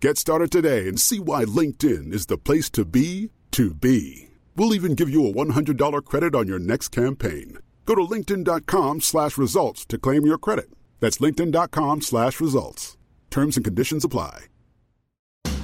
Get 0.00 0.16
started 0.16 0.52
today 0.52 0.86
and 0.86 1.00
see 1.00 1.18
why 1.18 1.44
LinkedIn 1.44 2.12
is 2.12 2.26
the 2.26 2.38
place 2.38 2.70
to 2.70 2.84
be 2.84 3.30
to 3.50 3.74
be. 3.74 4.28
We'll 4.54 4.72
even 4.72 4.94
give 4.94 5.10
you 5.10 5.26
a 5.26 5.32
$100 5.32 6.04
credit 6.04 6.36
on 6.36 6.46
your 6.46 6.60
next 6.60 6.90
campaign. 6.90 7.58
Go 7.84 7.96
to 7.96 8.02
linkedin.com 8.02 9.00
slash 9.00 9.36
results 9.36 9.84
to 9.86 9.98
claim 9.98 10.24
your 10.24 10.38
credit. 10.38 10.70
That's 11.00 11.18
linkedin.com 11.18 12.02
slash 12.02 12.40
results. 12.40 12.96
Terms 13.30 13.56
and 13.56 13.64
conditions 13.64 14.04
apply. 14.04 14.46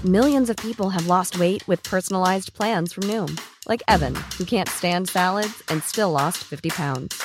Millions 0.04 0.50
of 0.50 0.56
people 0.56 0.90
have 0.90 1.06
lost 1.06 1.38
weight 1.38 1.66
with 1.68 1.84
personalized 1.84 2.52
plans 2.54 2.92
from 2.92 3.04
Noom, 3.04 3.40
like 3.68 3.84
Evan, 3.86 4.16
who 4.36 4.44
can't 4.44 4.68
stand 4.68 5.08
salads 5.08 5.62
and 5.68 5.80
still 5.84 6.10
lost 6.10 6.38
50 6.38 6.70
pounds. 6.70 7.22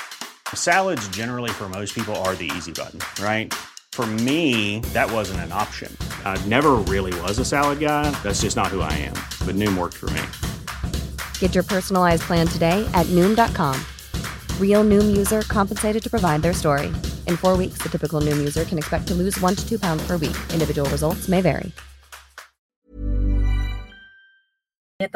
Salads, 0.53 1.07
generally, 1.09 1.49
for 1.49 1.67
most 1.69 1.95
people, 1.95 2.15
are 2.17 2.35
the 2.35 2.51
easy 2.55 2.71
button, 2.71 2.99
right? 3.23 3.51
For 3.91 4.05
me, 4.23 4.79
that 4.93 5.11
wasn't 5.11 5.41
an 5.41 5.51
option. 5.51 5.91
I 6.23 6.41
never 6.47 6.75
really 6.87 7.11
was 7.21 7.37
a 7.39 7.43
salad 7.43 7.79
guy. 7.79 8.09
That's 8.23 8.41
just 8.43 8.55
not 8.55 8.67
who 8.67 8.79
I 8.79 8.93
am. 8.93 9.13
But 9.45 9.55
Noom 9.55 9.77
worked 9.77 9.97
for 9.97 10.09
me. 10.11 10.21
Get 11.39 11.53
your 11.53 11.65
personalized 11.65 12.23
plan 12.23 12.47
today 12.47 12.89
at 12.93 13.05
Noom.com. 13.07 13.75
Real 14.57 14.85
Noom 14.85 15.17
user 15.17 15.41
compensated 15.41 16.01
to 16.01 16.09
provide 16.09 16.41
their 16.41 16.53
story. 16.53 16.87
In 17.27 17.35
four 17.35 17.57
weeks, 17.57 17.79
the 17.79 17.89
typical 17.89 18.21
Noom 18.21 18.37
user 18.37 18.63
can 18.63 18.77
expect 18.77 19.07
to 19.07 19.13
lose 19.15 19.37
one 19.41 19.55
to 19.55 19.67
two 19.67 19.77
pounds 19.79 20.01
per 20.07 20.15
week. 20.15 20.37
Individual 20.53 20.89
results 20.89 21.27
may 21.27 21.41
vary. 21.41 21.73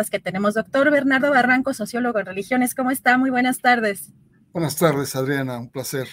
que 0.09 0.19
tenemos. 0.19 0.53
Doctor 0.53 0.91
Bernardo 0.91 1.29
Barranco, 1.29 1.73
sociólogo 1.73 2.19
en 2.19 2.25
religiones, 2.25 2.73
¿cómo 2.73 2.89
está? 2.91 3.17
Muy 3.17 3.29
buenas 3.29 3.59
tardes. 3.59 4.11
Buenas 4.53 4.77
tardes, 4.77 5.15
Adriana, 5.15 5.57
un 5.57 5.69
placer. 5.69 6.07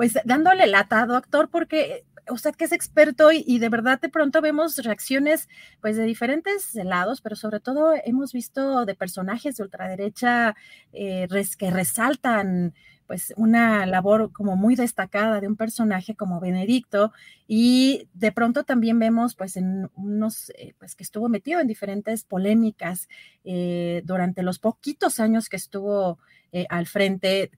Pues 0.00 0.16
dándole 0.24 0.66
lata, 0.66 1.04
doctor, 1.04 1.50
porque 1.50 2.06
usted 2.30 2.54
que 2.54 2.64
es 2.64 2.72
experto 2.72 3.32
y, 3.32 3.58
de 3.58 3.68
verdad 3.68 4.00
de 4.00 4.08
pronto 4.08 4.40
vemos 4.40 4.78
reacciones 4.78 5.46
pues 5.82 5.94
de 5.98 6.04
diferentes 6.04 6.74
lados, 6.74 7.20
pero 7.20 7.36
sobre 7.36 7.60
todo 7.60 7.92
hemos 8.06 8.32
visto 8.32 8.86
de 8.86 8.94
personajes 8.94 9.58
de 9.58 9.62
ultraderecha 9.62 10.56
eh, 10.94 11.28
que 11.58 11.70
resaltan 11.70 12.72
pues 13.10 13.34
una 13.36 13.86
labor 13.86 14.30
como 14.32 14.54
muy 14.54 14.76
destacada 14.76 15.40
de 15.40 15.48
un 15.48 15.56
personaje 15.56 16.14
como 16.14 16.38
Benedicto 16.38 17.12
y 17.48 18.06
de 18.14 18.30
pronto 18.30 18.62
también 18.62 19.00
vemos 19.00 19.34
pues 19.34 19.56
en 19.56 19.90
unos, 19.96 20.50
eh, 20.50 20.74
pues 20.78 20.94
que 20.94 21.02
estuvo 21.02 21.28
metido 21.28 21.58
en 21.58 21.66
diferentes 21.66 22.22
polémicas 22.22 23.08
eh, 23.42 24.02
durante 24.04 24.44
los 24.44 24.60
poquitos 24.60 25.18
años 25.18 25.48
que 25.48 25.56
estuvo 25.56 26.20
eh, 26.52 26.66
al 26.70 26.86
frente. 26.86 27.50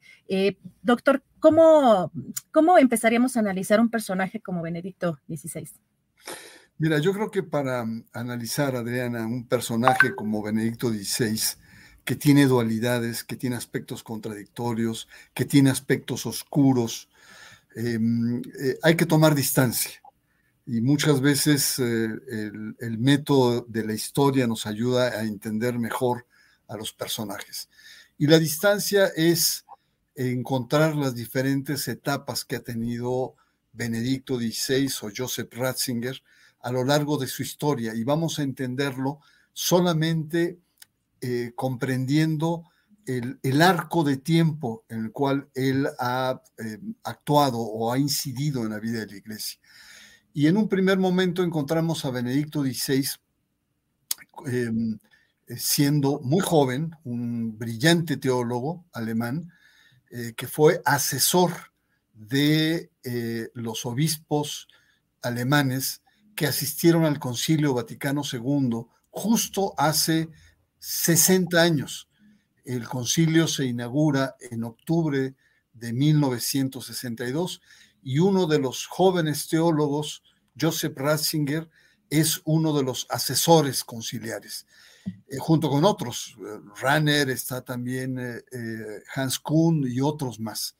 doctor, 0.80 1.22
¿cómo, 1.38 2.10
¿cómo 2.50 2.78
empezaríamos 2.78 3.36
a 3.36 3.40
analizar 3.40 3.78
un 3.78 3.90
personaje 3.90 4.40
como 4.40 4.62
Benedicto 4.62 5.18
XVI? 5.28 5.68
Mira, 6.78 6.98
yo 6.98 7.12
creo 7.12 7.30
que 7.30 7.42
para 7.42 7.84
analizar, 8.14 8.74
Adriana, 8.74 9.26
un 9.26 9.46
personaje 9.46 10.14
como 10.14 10.42
Benedicto 10.42 10.88
XVI, 10.88 11.60
que 12.04 12.16
tiene 12.16 12.46
dualidades, 12.46 13.24
que 13.24 13.36
tiene 13.36 13.56
aspectos 13.56 14.02
contradictorios, 14.02 15.08
que 15.34 15.44
tiene 15.44 15.70
aspectos 15.70 16.26
oscuros. 16.26 17.08
Em, 17.74 18.42
eh, 18.60 18.78
hay 18.82 18.96
que 18.96 19.06
tomar 19.06 19.34
distancia. 19.34 20.02
Y 20.66 20.80
muchas 20.80 21.20
veces 21.20 21.78
eh, 21.78 22.08
el, 22.80 22.98
método 22.98 23.62
de 23.68 23.84
la 23.84 23.94
historia 23.94 24.46
nos 24.46 24.66
ayuda 24.66 25.08
a 25.08 25.22
entender 25.22 25.78
mejor 25.78 26.26
a 26.68 26.76
los 26.76 26.92
personajes. 26.92 27.68
Y 28.16 28.26
la 28.26 28.38
distancia 28.38 29.06
es 29.16 29.64
encontrar 30.14 30.94
las 30.94 31.14
diferentes 31.14 31.88
etapas 31.88 32.44
que 32.44 32.56
ha 32.56 32.62
tenido 32.62 33.34
Benedicto 33.72 34.38
XVI 34.38 34.88
o 35.02 35.10
Joseph 35.16 35.52
Ratzinger 35.52 36.22
a 36.60 36.70
lo 36.70 36.84
largo 36.84 37.16
de 37.16 37.26
su 37.26 37.42
historia. 37.42 37.94
Y 37.94 38.04
vamos 38.04 38.38
a 38.38 38.42
entenderlo 38.42 39.20
solamente 39.52 40.58
eh, 41.24 41.52
comprendiendo 41.54 42.64
el, 43.06 43.62
arco 43.62 44.02
de 44.02 44.16
tiempo 44.16 44.84
en 44.88 45.04
el 45.04 45.12
cual 45.12 45.48
él 45.54 45.86
ha 46.00 46.42
eh, 46.58 46.80
actuado 47.04 47.58
o 47.60 47.92
ha 47.92 47.98
incidido 47.98 48.64
en 48.64 48.70
la 48.70 48.80
vida 48.80 48.98
de 49.00 49.06
la 49.06 49.16
iglesia. 49.18 49.60
Y 50.34 50.48
en 50.48 50.56
un 50.56 50.68
primer 50.68 50.98
momento 50.98 51.44
encontramos 51.44 52.04
a 52.04 52.10
Benedicto 52.10 52.64
XVI 52.64 53.06
em, 54.46 54.98
eh, 55.46 55.56
siendo 55.56 56.18
muy 56.20 56.40
joven, 56.40 56.90
un 57.04 57.56
brillante 57.56 58.16
teólogo 58.16 58.84
alemán, 58.92 59.48
que 60.36 60.46
fue 60.46 60.82
asesor 60.84 61.52
de 62.12 62.90
los 63.54 63.86
obispos 63.86 64.68
alemanes 65.22 66.02
que 66.34 66.46
asistieron 66.46 67.06
al 67.06 67.18
Concilio 67.18 67.72
Vaticano 67.72 68.20
II 68.30 68.84
justo 69.10 69.74
hace 69.78 70.28
60 70.82 71.62
años. 71.62 72.08
El 72.64 72.88
concilio 72.88 73.46
se 73.46 73.64
inaugura 73.64 74.34
en 74.50 74.64
octubre 74.64 75.36
de 75.72 75.92
1962 75.92 77.62
y 78.02 78.18
uno 78.18 78.46
de 78.46 78.58
los 78.58 78.86
jóvenes 78.86 79.46
teólogos, 79.48 80.24
Joseph 80.60 80.96
Ratzinger, 80.96 81.70
es 82.10 82.42
uno 82.44 82.76
de 82.76 82.82
los 82.82 83.06
asesores 83.10 83.84
conciliares, 83.84 84.66
eh, 85.28 85.38
junto 85.38 85.70
con 85.70 85.84
otros. 85.84 86.36
Eh, 86.40 86.58
Ranner 86.80 87.30
está 87.30 87.62
también 87.62 88.18
eh, 88.18 88.42
Hans 89.14 89.38
Kuhn 89.38 89.86
y 89.88 90.00
otros 90.00 90.40
más. 90.40 90.76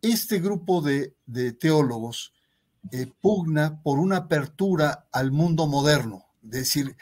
este 0.00 0.40
grupo 0.40 0.80
de, 0.80 1.14
de 1.26 1.52
teólogos 1.52 2.32
pugna 3.20 3.82
por 3.82 3.98
una 3.98 4.16
apertura 4.16 5.08
al 5.12 5.30
mundo 5.30 5.66
moderno, 5.66 6.24
es 6.42 6.50
decir, 6.50 6.96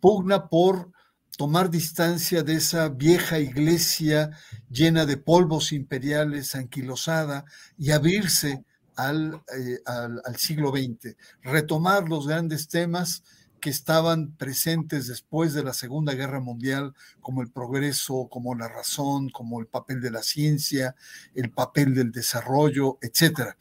pugna 0.00 0.48
por 0.48 0.92
tomar 1.36 1.70
distancia 1.70 2.42
de 2.42 2.56
esa 2.56 2.88
vieja 2.88 3.38
iglesia 3.38 4.30
llena 4.68 5.06
de 5.06 5.16
polvos 5.16 5.72
imperiales, 5.72 6.54
anquilosada, 6.54 7.44
y 7.78 7.92
abrirse 7.92 8.64
al, 8.96 9.42
eh, 9.56 9.78
al, 9.86 10.36
siglo 10.36 10.70
XX, 10.70 11.16
retomar 11.42 12.08
los 12.08 12.26
grandes 12.26 12.68
temas 12.68 13.22
que 13.60 13.70
estaban 13.70 14.36
presentes 14.36 15.06
después 15.06 15.54
de 15.54 15.62
la 15.62 15.72
Segunda 15.72 16.14
Guerra 16.14 16.40
Mundial, 16.40 16.94
como 17.20 17.42
el 17.42 17.50
progreso, 17.50 18.28
como 18.30 18.54
la 18.54 18.68
razón, 18.68 19.30
como 19.30 19.60
el 19.60 19.66
papel 19.66 20.00
de 20.00 20.10
la 20.10 20.22
ciencia, 20.22 20.94
el 21.34 21.50
papel 21.50 21.94
del 21.94 22.10
desarrollo, 22.10 22.98
etc. 23.00 23.54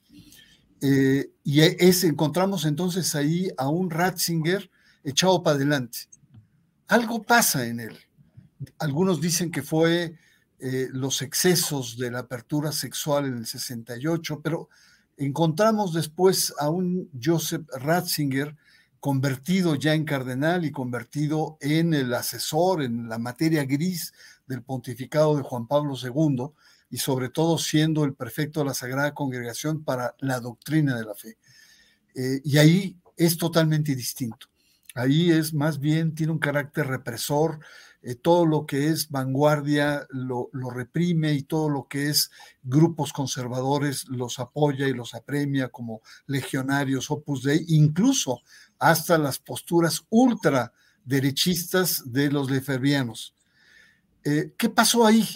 Eh, 0.81 1.31
y 1.43 1.61
encontramos 1.61 2.65
entonces 2.65 3.15
ahí 3.15 3.49
a 3.57 3.69
un 3.69 3.89
Ratzinger 3.89 4.69
echado 5.03 5.43
para 5.43 5.55
adelante, 5.55 6.08
algo 6.89 7.21
pasa 7.23 7.65
en 7.67 7.79
él. 7.79 7.97
Algunos 8.79 9.21
dicen 9.21 9.51
que 9.51 9.61
fue 9.61 10.15
eh, 10.59 10.87
los 10.91 11.21
excesos 11.21 11.97
de 11.97 12.11
la 12.11 12.19
apertura 12.19 12.71
sexual 12.71 13.25
en 13.27 13.37
el 13.37 13.45
68, 13.45 14.41
pero 14.41 14.69
encontramos 15.15 15.93
después 15.93 16.53
a 16.59 16.69
un 16.69 17.09
Joseph 17.23 17.65
Ratzinger 17.79 18.55
convertido 18.99 19.75
ya 19.75 19.93
en 19.93 20.03
cardenal 20.03 20.65
y 20.65 20.71
convertido 20.71 21.57
en 21.61 21.93
el 21.93 22.13
asesor, 22.13 22.81
en 22.81 23.07
la 23.07 23.17
materia 23.17 23.63
gris 23.63 24.11
del 24.47 24.63
pontificado 24.63 25.37
de 25.37 25.43
Juan 25.43 25.67
Pablo 25.67 25.93
II 25.95 26.47
y 26.89 26.97
sobre 26.97 27.29
todo 27.29 27.57
siendo 27.57 28.03
el 28.03 28.15
prefecto 28.15 28.61
de 28.61 28.65
la 28.65 28.73
Sagrada 28.73 29.13
Congregación 29.13 29.83
para 29.83 30.15
la 30.19 30.39
doctrina 30.39 30.97
de 30.97 31.05
la 31.05 31.13
fe. 31.13 31.37
Eh, 32.15 32.41
y 32.43 32.57
ahí 32.57 32.97
es 33.15 33.37
totalmente 33.37 33.95
distinto. 33.95 34.47
Ahí 34.95 35.31
es 35.31 35.53
más 35.53 35.79
bien, 35.79 36.15
tiene 36.15 36.31
un 36.31 36.39
carácter 36.39 36.87
represor, 36.87 37.59
eh, 38.01 38.15
todo 38.15 38.45
lo 38.45 38.65
que 38.65 38.87
es 38.87 39.09
vanguardia 39.09 40.07
lo, 40.09 40.49
reprime 40.71 41.33
y 41.33 41.43
todo 41.43 41.69
lo 41.69 41.87
que 41.87 42.09
es 42.09 42.31
grupos 42.63 43.13
conservadores 43.13 44.07
los 44.07 44.39
apoya 44.39 44.87
y 44.87 44.93
los 44.93 45.13
apremia 45.13 45.67
como 45.69 46.01
legionarios 46.25 47.11
Opus 47.11 47.43
Dei, 47.43 47.65
incluso 47.67 48.41
hasta 48.79 49.17
las 49.17 49.37
posturas 49.37 50.05
ultra 50.09 50.73
derechistas 51.03 52.11
de 52.11 52.31
los 52.31 52.49
leferbianos. 52.49 53.35
Eh, 54.23 54.53
¿Qué 54.57 54.69
pasó 54.69 55.05
ahí? 55.05 55.27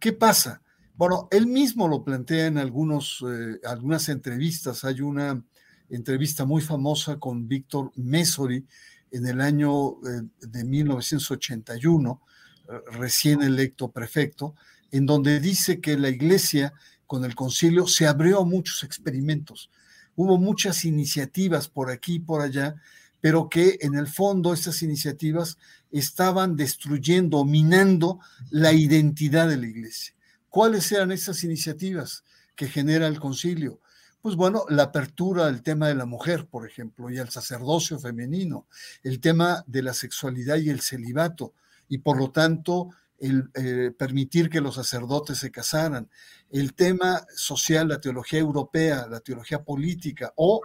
¿Qué 0.00 0.12
pasa? 0.12 0.62
Bueno, 0.96 1.28
él 1.30 1.46
mismo 1.46 1.86
lo 1.86 2.02
plantea 2.02 2.46
en 2.46 2.58
algunos, 2.58 3.24
eh, 3.28 3.60
algunas 3.64 4.08
entrevistas. 4.08 4.84
Hay 4.84 5.00
una 5.00 5.44
entrevista 5.90 6.44
muy 6.44 6.62
famosa 6.62 7.18
con 7.18 7.48
Víctor 7.48 7.92
Mesori, 7.96 8.66
en 9.10 9.26
el 9.26 9.40
año 9.40 9.92
eh, 9.92 10.22
de 10.40 10.64
1981, 10.64 12.22
eh, 12.68 12.72
recién 12.92 13.42
electo 13.42 13.90
prefecto, 13.90 14.54
en 14.90 15.06
donde 15.06 15.40
dice 15.40 15.80
que 15.80 15.96
la 15.96 16.08
iglesia 16.08 16.72
con 17.06 17.24
el 17.24 17.34
concilio 17.34 17.86
se 17.86 18.06
abrió 18.06 18.40
a 18.40 18.44
muchos 18.44 18.82
experimentos. 18.82 19.70
Hubo 20.14 20.36
muchas 20.36 20.84
iniciativas 20.84 21.68
por 21.68 21.90
aquí 21.90 22.16
y 22.16 22.20
por 22.20 22.42
allá, 22.42 22.76
pero 23.20 23.48
que 23.48 23.78
en 23.80 23.94
el 23.94 24.06
fondo 24.06 24.52
estas 24.52 24.82
iniciativas 24.82 25.58
estaban 25.90 26.56
destruyendo, 26.56 27.44
minando 27.44 28.20
la 28.50 28.72
identidad 28.72 29.48
de 29.48 29.56
la 29.56 29.66
iglesia. 29.66 30.14
¿Cuáles 30.50 30.90
eran 30.92 31.12
esas 31.12 31.44
iniciativas 31.44 32.24
que 32.54 32.68
genera 32.68 33.06
el 33.06 33.20
concilio? 33.20 33.80
Pues 34.20 34.36
bueno, 34.36 34.64
la 34.68 34.84
apertura 34.84 35.46
al 35.46 35.62
tema 35.62 35.88
de 35.88 35.94
la 35.94 36.06
mujer, 36.06 36.46
por 36.46 36.66
ejemplo, 36.66 37.10
y 37.10 37.18
al 37.18 37.30
sacerdocio 37.30 37.98
femenino, 37.98 38.66
el 39.02 39.20
tema 39.20 39.64
de 39.66 39.82
la 39.82 39.94
sexualidad 39.94 40.56
y 40.56 40.70
el 40.70 40.80
celibato, 40.80 41.54
y 41.88 41.98
por 41.98 42.18
lo 42.18 42.30
tanto 42.30 42.90
el 43.18 43.50
eh, 43.54 43.92
permitir 43.96 44.48
que 44.48 44.60
los 44.60 44.76
sacerdotes 44.76 45.38
se 45.38 45.50
casaran, 45.50 46.08
el 46.50 46.74
tema 46.74 47.26
social, 47.34 47.88
la 47.88 48.00
teología 48.00 48.38
europea, 48.38 49.06
la 49.08 49.20
teología 49.20 49.62
política, 49.62 50.32
o 50.36 50.62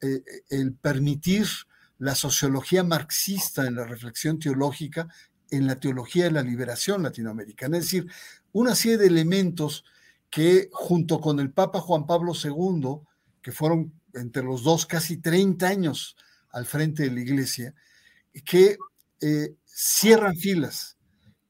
eh, 0.00 0.22
el 0.50 0.74
permitir 0.74 1.46
la 1.98 2.14
sociología 2.14 2.82
marxista 2.84 3.66
en 3.66 3.76
la 3.76 3.84
reflexión 3.84 4.38
teológica 4.38 5.08
en 5.50 5.66
la 5.66 5.76
teología 5.76 6.24
de 6.24 6.32
la 6.32 6.42
liberación 6.42 7.02
latinoamericana. 7.02 7.78
Es 7.78 7.84
decir, 7.84 8.06
una 8.52 8.74
serie 8.74 8.98
de 8.98 9.06
elementos 9.06 9.84
que 10.34 10.68
junto 10.72 11.20
con 11.20 11.38
el 11.38 11.52
Papa 11.52 11.80
Juan 11.80 12.08
Pablo 12.08 12.32
II, 12.34 13.06
que 13.40 13.52
fueron 13.52 13.92
entre 14.14 14.42
los 14.42 14.64
dos 14.64 14.84
casi 14.84 15.18
30 15.18 15.64
años 15.64 16.16
al 16.50 16.66
frente 16.66 17.04
de 17.04 17.12
la 17.12 17.20
iglesia, 17.20 17.72
que 18.44 18.76
eh, 19.20 19.54
cierran 19.64 20.34
filas 20.34 20.96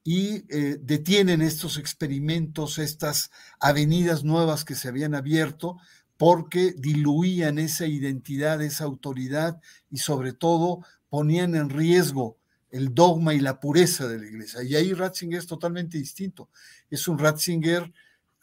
y 0.03 0.43
eh, 0.55 0.77
detienen 0.79 1.41
estos 1.41 1.79
experimentos, 1.79 2.77
estas 2.77 3.31
avenidas 3.59 4.23
nuevas 4.23 4.63
que 4.63 4.75
se 4.75 4.87
habían 4.87 5.15
abierto, 5.15 5.77
porque 6.15 6.75
diluían 6.77 7.57
esa 7.57 7.87
identidad, 7.87 8.61
esa 8.61 8.83
autoridad 8.83 9.59
y 9.89 9.97
sobre 9.97 10.31
todo 10.31 10.85
ponían 11.09 11.55
en 11.55 11.71
riesgo 11.71 12.37
el 12.69 12.93
dogma 12.93 13.33
y 13.33 13.39
la 13.39 13.59
pureza 13.59 14.07
de 14.07 14.19
la 14.19 14.27
iglesia. 14.27 14.61
Y 14.61 14.75
ahí 14.75 14.93
Ratzinger 14.93 15.39
es 15.39 15.47
totalmente 15.47 15.97
distinto. 15.97 16.49
Es 16.91 17.07
un 17.07 17.17
Ratzinger 17.17 17.91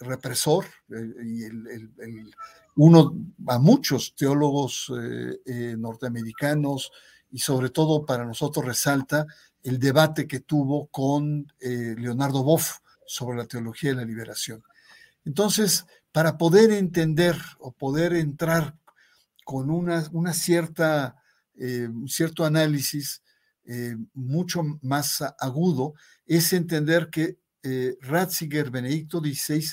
represor 0.02 0.66
eh, 0.90 1.12
y 1.25 2.31
uno 2.76 3.14
a 3.49 3.58
muchos 3.58 4.14
teólogos 4.14 4.93
eh, 4.99 5.40
eh, 5.44 5.76
norteamericanos 5.78 6.90
y 7.31 7.38
sobre 7.38 7.70
todo 7.70 8.04
para 8.04 8.25
nosotros 8.25 8.64
resalta 8.64 9.26
el 9.62 9.78
debate 9.78 10.26
que 10.26 10.40
tuvo 10.40 10.88
con 10.88 11.46
Leonardo 11.60 12.43
Boff 12.43 12.78
sobre 13.06 13.38
la 13.38 13.46
teología 13.46 13.90
de 13.90 13.96
la 13.96 14.04
liberación. 14.04 14.62
Entonces, 15.25 15.87
para 16.10 16.37
poder 16.37 16.72
entender 16.72 17.37
o 17.60 17.70
poder 17.70 18.12
entrar 18.14 18.76
con 19.44 19.70
una, 19.70 20.04
una 20.12 20.32
cierta, 20.34 21.16
un 21.56 22.08
cierto 22.08 22.44
análisis 22.44 23.22
mucho 24.14 24.62
más 24.82 25.22
agudo, 25.38 25.94
es 26.26 26.52
entender 26.52 27.08
que 27.08 27.38
Ratzinger 28.00 28.70
Benedicto 28.70 29.20
XVI 29.20 29.64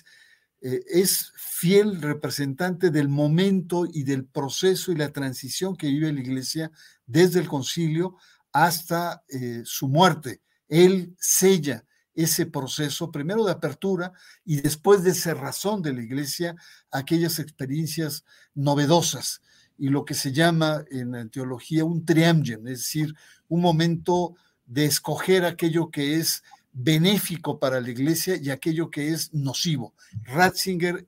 eh, 0.61 0.83
es 0.87 1.31
fiel 1.37 2.01
representante 2.01 2.89
del 2.89 3.07
momento 3.07 3.85
y 3.91 4.03
del 4.03 4.25
proceso 4.25 4.91
y 4.91 4.95
la 4.95 5.11
transición 5.11 5.75
que 5.75 5.87
vive 5.87 6.11
la 6.11 6.19
iglesia 6.19 6.71
desde 7.05 7.39
el 7.39 7.47
concilio 7.47 8.17
hasta 8.51 9.23
eh, 9.29 9.61
su 9.63 9.87
muerte. 9.87 10.41
Él 10.67 11.15
sella 11.17 11.85
ese 12.13 12.45
proceso, 12.45 13.09
primero 13.09 13.45
de 13.45 13.53
apertura 13.53 14.11
y 14.43 14.59
después 14.59 15.03
de 15.03 15.13
cerrazón 15.13 15.81
de 15.81 15.93
la 15.93 16.03
iglesia, 16.03 16.55
aquellas 16.91 17.39
experiencias 17.39 18.25
novedosas 18.53 19.41
y 19.77 19.87
lo 19.87 20.03
que 20.03 20.13
se 20.13 20.33
llama 20.33 20.83
en 20.91 21.11
la 21.11 21.25
teología 21.29 21.85
un 21.85 22.03
triamgen, 22.03 22.67
es 22.67 22.79
decir, 22.79 23.15
un 23.47 23.61
momento 23.61 24.35
de 24.65 24.85
escoger 24.85 25.45
aquello 25.45 25.89
que 25.89 26.15
es 26.15 26.43
benéfico 26.71 27.59
para 27.59 27.81
la 27.81 27.89
iglesia 27.89 28.35
y 28.35 28.49
aquello 28.49 28.89
que 28.89 29.09
es 29.09 29.33
nocivo. 29.33 29.93
Ratzinger 30.23 31.07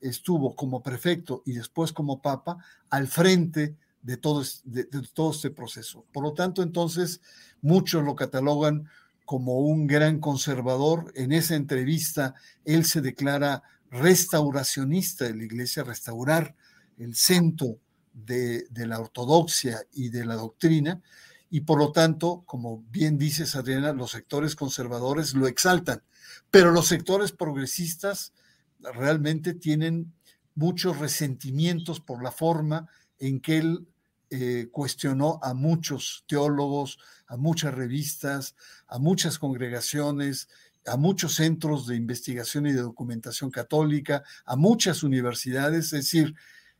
estuvo 0.00 0.54
como 0.54 0.82
prefecto 0.82 1.42
y 1.44 1.52
después 1.52 1.92
como 1.92 2.20
papa 2.20 2.58
al 2.90 3.08
frente 3.08 3.76
de 4.02 4.16
todo, 4.16 4.42
este 4.42 5.50
proceso. 5.50 6.06
Por 6.12 6.22
lo 6.22 6.32
tanto, 6.32 6.62
entonces, 6.62 7.20
muchos 7.60 8.04
lo 8.04 8.14
catalogan 8.14 8.88
como 9.24 9.58
un 9.58 9.88
gran 9.88 10.20
conservador. 10.20 11.12
En 11.16 11.32
esa 11.32 11.56
entrevista, 11.56 12.34
él 12.64 12.84
se 12.84 13.00
declara 13.00 13.64
restauracionista 13.90 15.24
de 15.24 15.34
la 15.34 15.44
iglesia, 15.44 15.82
restaurar 15.82 16.54
el 16.98 17.16
centro 17.16 17.78
de 18.12 18.68
la 18.72 19.00
ortodoxia 19.00 19.82
y 19.92 20.10
de 20.10 20.24
la 20.24 20.36
doctrina, 20.36 21.02
y 21.50 21.60
por 21.60 21.78
lo 21.78 21.92
tanto, 21.92 22.42
como 22.46 22.82
bien 22.90 23.18
dices 23.18 23.56
Adriana, 23.56 23.92
los 23.92 24.10
sectores 24.12 24.56
conservadores 24.56 25.34
lo 25.34 25.46
exaltan, 25.46 26.02
pero 26.50 26.70
los 26.70 26.86
sectores 26.86 27.32
progresistas 27.32 28.32
realmente 28.80 29.54
tienen 29.54 30.12
muchos 30.54 30.98
resentimientos 30.98 32.00
por 32.00 32.22
la 32.22 32.32
forma 32.32 32.88
en 33.18 33.40
que 33.40 33.58
él 33.58 33.86
eh, 34.30 34.68
cuestionó 34.72 35.38
a 35.42 35.54
muchos 35.54 36.24
teólogos, 36.26 36.98
a 37.28 37.36
muchas 37.36 37.74
revistas, 37.74 38.56
a 38.88 38.98
muchas 38.98 39.38
congregaciones, 39.38 40.48
a 40.86 40.96
muchos 40.96 41.34
centros 41.34 41.86
de 41.86 41.96
investigación 41.96 42.66
y 42.66 42.72
de 42.72 42.82
documentación 42.82 43.50
católica, 43.50 44.24
a 44.44 44.56
muchas 44.56 45.02
universidades, 45.02 45.86
es 45.86 45.90
decir, 45.90 46.34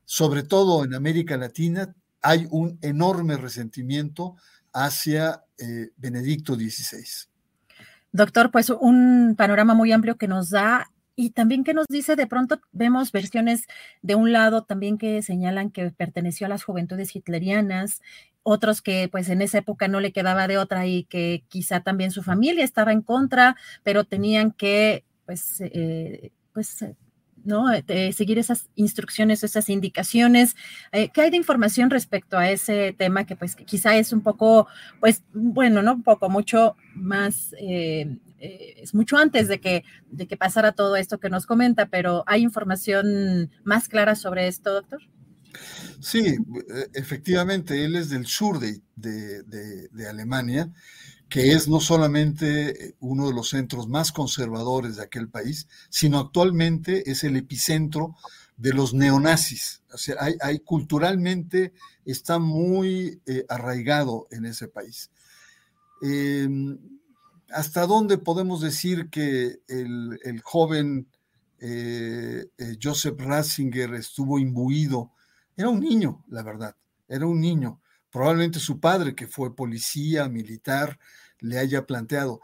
sobre 0.04 0.42
todo 0.42 0.84
en 0.84 0.94
América 0.94 1.36
Latina, 1.36 1.94
hay 2.22 2.48
un 2.50 2.78
enorme 2.82 3.36
resentimiento 3.36 4.36
hacia 4.76 5.42
eh, 5.58 5.88
Benedicto 5.96 6.54
XVI. 6.54 7.28
Doctor, 8.12 8.50
pues 8.50 8.68
un 8.68 9.34
panorama 9.36 9.74
muy 9.74 9.90
amplio 9.90 10.16
que 10.16 10.28
nos 10.28 10.50
da 10.50 10.90
y 11.16 11.30
también 11.30 11.64
que 11.64 11.72
nos 11.72 11.86
dice, 11.88 12.14
de 12.14 12.26
pronto 12.26 12.60
vemos 12.72 13.10
versiones 13.10 13.64
de 14.02 14.14
un 14.16 14.32
lado 14.32 14.64
también 14.64 14.98
que 14.98 15.22
señalan 15.22 15.70
que 15.70 15.90
perteneció 15.90 16.46
a 16.46 16.50
las 16.50 16.62
juventudes 16.62 17.16
hitlerianas, 17.16 18.02
otros 18.42 18.82
que 18.82 19.08
pues 19.10 19.30
en 19.30 19.40
esa 19.40 19.58
época 19.58 19.88
no 19.88 20.00
le 20.00 20.12
quedaba 20.12 20.46
de 20.46 20.58
otra 20.58 20.86
y 20.86 21.04
que 21.04 21.44
quizá 21.48 21.80
también 21.80 22.10
su 22.10 22.22
familia 22.22 22.62
estaba 22.62 22.92
en 22.92 23.00
contra, 23.00 23.56
pero 23.82 24.04
tenían 24.04 24.52
que 24.52 25.04
pues, 25.24 25.62
eh, 25.62 26.32
pues 26.52 26.84
¿no? 27.46 27.66
seguir 28.12 28.38
esas 28.38 28.68
instrucciones, 28.74 29.44
esas 29.44 29.68
indicaciones. 29.68 30.56
Eh, 30.92 31.10
¿Qué 31.12 31.22
hay 31.22 31.30
de 31.30 31.36
información 31.36 31.90
respecto 31.90 32.38
a 32.38 32.50
ese 32.50 32.94
tema 32.98 33.24
que 33.24 33.36
pues 33.36 33.56
quizá 33.56 33.96
es 33.96 34.12
un 34.12 34.22
poco, 34.22 34.66
pues 35.00 35.22
bueno, 35.32 35.82
no 35.82 35.94
un 35.94 36.02
poco, 36.02 36.28
mucho 36.28 36.76
más, 36.94 37.54
eh, 37.58 38.18
eh, 38.38 38.74
es 38.78 38.94
mucho 38.94 39.16
antes 39.16 39.48
de 39.48 39.60
que, 39.60 39.84
de 40.10 40.26
que 40.26 40.36
pasara 40.36 40.72
todo 40.72 40.96
esto 40.96 41.18
que 41.18 41.30
nos 41.30 41.46
comenta, 41.46 41.86
pero 41.86 42.24
¿hay 42.26 42.42
información 42.42 43.50
más 43.64 43.88
clara 43.88 44.14
sobre 44.14 44.48
esto, 44.48 44.72
doctor? 44.72 45.00
Sí, 46.00 46.36
efectivamente, 46.92 47.84
él 47.84 47.96
es 47.96 48.10
del 48.10 48.26
sur 48.26 48.58
de, 48.58 48.82
de, 48.94 49.42
de 49.88 50.08
Alemania 50.08 50.70
que 51.28 51.52
es 51.52 51.68
no 51.68 51.80
solamente 51.80 52.94
uno 53.00 53.28
de 53.28 53.34
los 53.34 53.50
centros 53.50 53.88
más 53.88 54.12
conservadores 54.12 54.96
de 54.96 55.02
aquel 55.02 55.28
país, 55.28 55.66
sino 55.90 56.18
actualmente 56.18 57.10
es 57.10 57.24
el 57.24 57.36
epicentro 57.36 58.16
de 58.56 58.72
los 58.72 58.94
neonazis. 58.94 59.82
O 59.92 59.98
sea, 59.98 60.16
hay, 60.40 60.58
culturalmente 60.60 61.72
está 62.04 62.38
muy 62.38 63.20
eh, 63.26 63.44
arraigado 63.48 64.28
en 64.30 64.46
ese 64.46 64.68
país. 64.68 65.10
Em, 66.00 66.78
¿Hasta 67.50 67.86
dónde 67.86 68.18
podemos 68.18 68.60
decir 68.60 69.08
que 69.08 69.60
el, 69.68 70.40
joven 70.42 71.06
eh, 71.60 72.46
eh, 72.58 72.76
Joseph 72.82 73.18
Ratzinger 73.18 73.94
estuvo 73.94 74.38
imbuido? 74.38 75.12
Era 75.56 75.68
un 75.68 75.80
niño, 75.80 76.24
la 76.28 76.42
verdad, 76.42 76.76
era 77.08 77.26
un 77.26 77.40
niño 77.40 77.80
probablemente 78.16 78.60
su 78.60 78.80
padre, 78.80 79.14
que 79.14 79.26
fue 79.26 79.54
policía, 79.54 80.26
militar, 80.26 80.98
le 81.38 81.58
haya 81.58 81.84
planteado, 81.84 82.40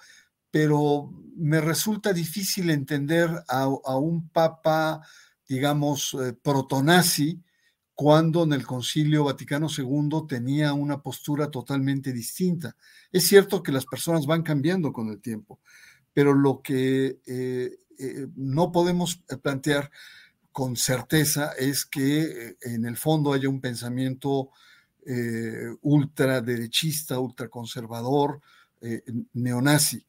pero 0.50 1.10
me 1.34 1.62
resulta 1.62 2.12
difícil 2.12 2.68
entender 2.68 3.30
a, 3.48 3.96
un 3.96 4.28
papa, 4.28 5.00
digamos, 5.48 6.12
eh, 6.12 6.34
protonazi, 6.34 7.42
cuando 7.94 8.42
en 8.42 8.52
el 8.52 8.66
Concilio 8.66 9.24
Vaticano 9.24 9.68
II 9.74 10.26
tenía 10.28 10.74
una 10.74 11.00
postura 11.00 11.50
totalmente 11.50 12.12
distinta. 12.12 12.76
Es 13.10 13.26
cierto 13.26 13.62
que 13.62 13.72
las 13.72 13.86
personas 13.86 14.26
van 14.26 14.42
cambiando 14.42 14.92
con 14.92 15.08
el 15.08 15.22
tiempo, 15.22 15.58
pero 16.12 16.34
lo 16.34 16.60
que 16.60 17.18
eh, 17.24 17.78
eh, 17.98 18.26
no 18.36 18.72
podemos 18.72 19.24
plantear 19.42 19.90
con 20.52 20.76
certeza 20.76 21.52
es 21.58 21.86
que 21.86 22.24
eh, 22.24 22.56
en 22.60 22.84
el 22.84 22.98
fondo 22.98 23.32
haya 23.32 23.48
un 23.48 23.62
pensamiento 23.62 24.50
ultraderechista, 25.80 27.18
ultraconservador, 27.18 28.40
neonazi. 29.32 30.04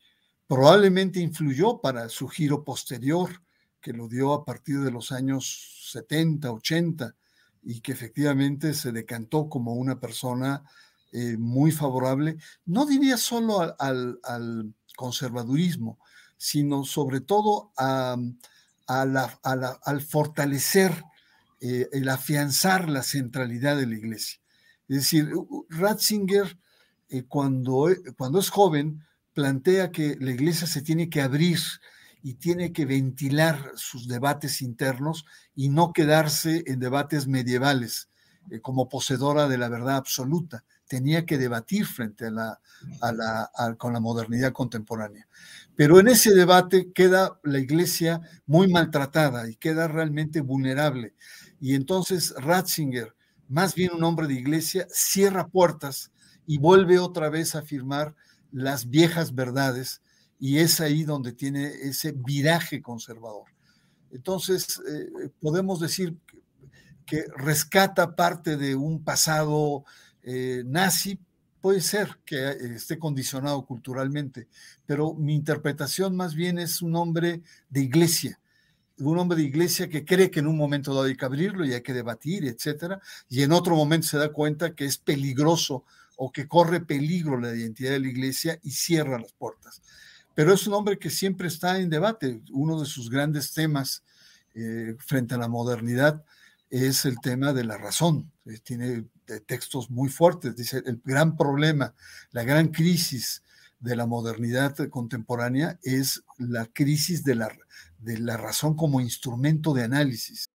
Probablemente 0.47 1.19
influyó 1.19 1.79
para 1.81 2.09
su 2.09 2.27
giro 2.27 2.63
posterior, 2.63 3.41
que 3.81 3.93
lo 3.93 4.07
dio 4.07 4.33
a 4.33 4.45
partir 4.45 4.79
de 4.81 4.91
los 4.91 5.11
años 5.11 5.89
70, 5.91 6.51
80, 6.51 7.15
y 7.63 7.81
que 7.81 7.91
efectivamente 7.91 8.73
se 8.73 8.91
decantó 8.91 9.49
como 9.49 9.73
una 9.73 9.99
persona 9.99 10.63
eh, 11.11 11.37
muy 11.37 11.71
favorable, 11.71 12.37
no 12.65 12.85
diría 12.85 13.17
solo 13.17 13.75
al, 13.79 14.73
conservadurismo, 14.95 15.99
sino 16.37 16.85
sobre 16.85 17.21
todo 17.21 17.71
al 17.77 18.35
fortalecer, 20.07 21.03
eh, 21.61 21.87
el 21.93 22.09
afianzar 22.09 22.89
la 22.89 23.03
centralidad 23.03 23.77
de 23.77 23.87
la 23.87 23.95
iglesia. 23.95 24.42
Es 24.93 25.01
decir, 25.01 25.31
Ratzinger, 25.69 26.57
eh, 27.09 27.23
cuando, 27.27 27.89
cuando 28.15 28.39
es 28.39 28.49
joven, 28.49 29.03
plantea 29.33 29.91
que 29.91 30.15
la 30.19 30.31
iglesia 30.31 30.67
se 30.67 30.83
tiene 30.83 31.09
que 31.09 31.21
abrir 31.21 31.59
y 32.21 32.35
tiene 32.35 32.71
que 32.71 32.85
ventilar 32.85 33.71
sus 33.75 34.07
debates 34.07 34.61
internos 34.61 35.25
y 35.55 35.69
no 35.69 35.93
quedarse 35.93 36.63
en 36.67 36.79
debates 36.79 37.27
medievales 37.27 38.09
eh, 38.51 38.61
como 38.61 38.87
poseedora 38.87 39.47
de 39.47 39.57
la 39.57 39.67
verdad 39.67 39.97
absoluta. 39.97 40.63
Tenía 40.87 41.25
que 41.25 41.39
debatir 41.39 41.87
frente 41.87 42.27
a 42.27 42.31
la, 42.31 42.59
con 43.77 43.93
la 43.93 43.99
modernidad 43.99 44.53
contemporánea. 44.53 45.27
Pero 45.75 45.99
en 45.99 46.07
ese 46.07 46.35
debate 46.35 46.91
queda 46.93 47.39
la 47.41 47.57
iglesia 47.57 48.21
muy 48.45 48.67
maltratada 48.67 49.49
y 49.49 49.55
queda 49.55 49.87
realmente 49.87 50.41
vulnerable. 50.41 51.15
Y 51.59 51.73
entonces 51.73 52.35
Ratzinger, 52.37 53.15
más 53.47 53.75
bien 53.75 53.93
un 53.93 54.03
hombre 54.03 54.27
de 54.27 54.35
iglesia, 54.35 54.87
cierra 54.89 55.47
puertas 55.47 56.11
y 56.45 56.57
vuelve 56.57 56.99
otra 56.99 57.29
vez 57.29 57.55
a 57.55 57.59
afirmar 57.59 58.15
las 58.51 58.89
viejas 58.89 59.33
verdades 59.33 60.01
y 60.39 60.59
es 60.59 60.81
ahí 60.81 61.03
donde 61.03 61.31
tiene 61.31 61.67
ese 61.67 62.11
viraje 62.11 62.81
conservador. 62.81 63.45
Entonces, 64.11 64.81
eh, 64.87 65.29
podemos 65.39 65.79
decir 65.79 66.17
que 67.05 67.25
rescata 67.35 68.15
parte 68.15 68.57
de 68.57 68.75
un 68.75 69.03
pasado 69.03 69.85
eh, 70.21 70.63
nazi, 70.65 71.19
puede 71.61 71.81
ser 71.81 72.19
que 72.25 72.49
esté 72.75 72.99
condicionado 72.99 73.65
culturalmente, 73.65 74.47
pero 74.85 75.13
mi 75.13 75.33
interpretación 75.33 76.15
más 76.15 76.35
bien 76.35 76.59
es 76.59 76.81
un 76.81 76.95
hombre 76.95 77.41
de 77.69 77.81
iglesia, 77.81 78.39
un 78.99 79.17
hombre 79.17 79.37
de 79.37 79.43
iglesia 79.43 79.89
que 79.89 80.05
cree 80.05 80.31
que 80.31 80.39
en 80.39 80.47
un 80.47 80.57
momento 80.57 80.93
dado 80.93 81.05
hay 81.05 81.15
que 81.15 81.25
abrirlo 81.25 81.65
y 81.65 81.73
hay 81.73 81.81
que 81.81 81.93
debatir, 81.93 82.45
etcétera, 82.45 82.99
y 83.29 83.41
en 83.43 83.51
otro 83.51 83.75
momento 83.75 84.07
se 84.07 84.17
da 84.17 84.29
cuenta 84.31 84.75
que 84.75 84.85
es 84.85 84.97
peligroso 84.97 85.83
o 86.15 86.31
que 86.31 86.47
corre 86.47 86.81
peligro 86.81 87.39
la 87.39 87.55
identidad 87.55 87.91
de 87.91 87.99
la 87.99 88.07
iglesia 88.07 88.59
y 88.63 88.71
cierra 88.71 89.19
las 89.19 89.33
puertas 89.33 89.81
pero 90.35 90.53
es 90.53 90.65
un 90.67 90.73
hombre 90.73 90.97
que 90.97 91.09
siempre 91.09 91.47
está 91.47 91.79
en 91.79 91.89
debate. 91.89 92.41
Uno 92.51 92.79
de 92.79 92.85
sus 92.85 93.09
grandes 93.09 93.53
temas 93.53 94.03
eh, 94.55 94.95
frente 94.99 95.35
a 95.35 95.37
la 95.37 95.47
modernidad 95.47 96.23
es 96.69 97.05
el 97.05 97.19
tema 97.19 97.53
de 97.53 97.63
la 97.63 97.77
razón. 97.77 98.31
Eh, 98.45 98.57
tiene 98.63 99.05
eh, 99.27 99.39
textos 99.45 99.91
muy 99.91 100.09
fuertes. 100.09 100.55
Dice, 100.55 100.81
el 100.85 101.01
gran 101.03 101.37
problema, 101.37 101.93
la 102.31 102.43
gran 102.43 102.69
crisis 102.69 103.43
de 103.83 103.95
la 103.95 104.05
modernidad 104.05 104.75
contemporánea 104.89 105.77
es 105.83 106.23
la 106.37 106.65
crisis 106.65 107.23
de 107.23 107.35
la, 107.35 107.49
de 107.99 108.17
la 108.17 108.37
razón 108.37 108.75
como 108.75 109.01
instrumento 109.01 109.73
de 109.73 109.83
análisis. 109.83 110.47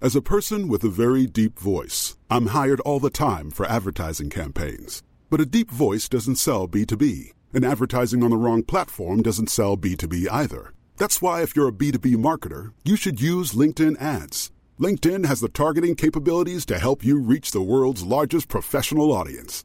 As 0.00 0.16
a 0.16 0.20
person 0.20 0.68
with 0.68 0.82
a 0.82 0.88
very 0.88 1.26
deep 1.26 1.60
voice, 1.60 2.16
I'm 2.28 2.48
hired 2.48 2.80
all 2.80 2.98
the 2.98 3.10
time 3.10 3.50
for 3.50 3.66
advertising 3.66 4.30
campaigns. 4.30 5.02
But 5.30 5.40
a 5.40 5.46
deep 5.46 5.70
voice 5.70 6.08
doesn't 6.08 6.36
sell 6.36 6.66
B2B. 6.66 7.32
And 7.54 7.64
advertising 7.64 8.24
on 8.24 8.30
the 8.30 8.36
wrong 8.36 8.62
platform 8.62 9.22
doesn't 9.22 9.50
sell 9.50 9.76
B2B 9.76 10.26
either. 10.30 10.72
That's 10.96 11.22
why 11.22 11.42
if 11.42 11.54
you're 11.54 11.68
a 11.68 11.72
B2B 11.72 12.16
marketer, 12.16 12.72
you 12.84 12.96
should 12.96 13.20
use 13.20 13.52
LinkedIn 13.52 14.00
ads. 14.00 14.50
LinkedIn 14.80 15.26
has 15.26 15.40
the 15.40 15.48
targeting 15.48 15.94
capabilities 15.94 16.66
to 16.66 16.78
help 16.78 17.04
you 17.04 17.20
reach 17.20 17.50
the 17.50 17.62
world's 17.62 18.02
largest 18.02 18.48
professional 18.48 19.12
audience. 19.12 19.64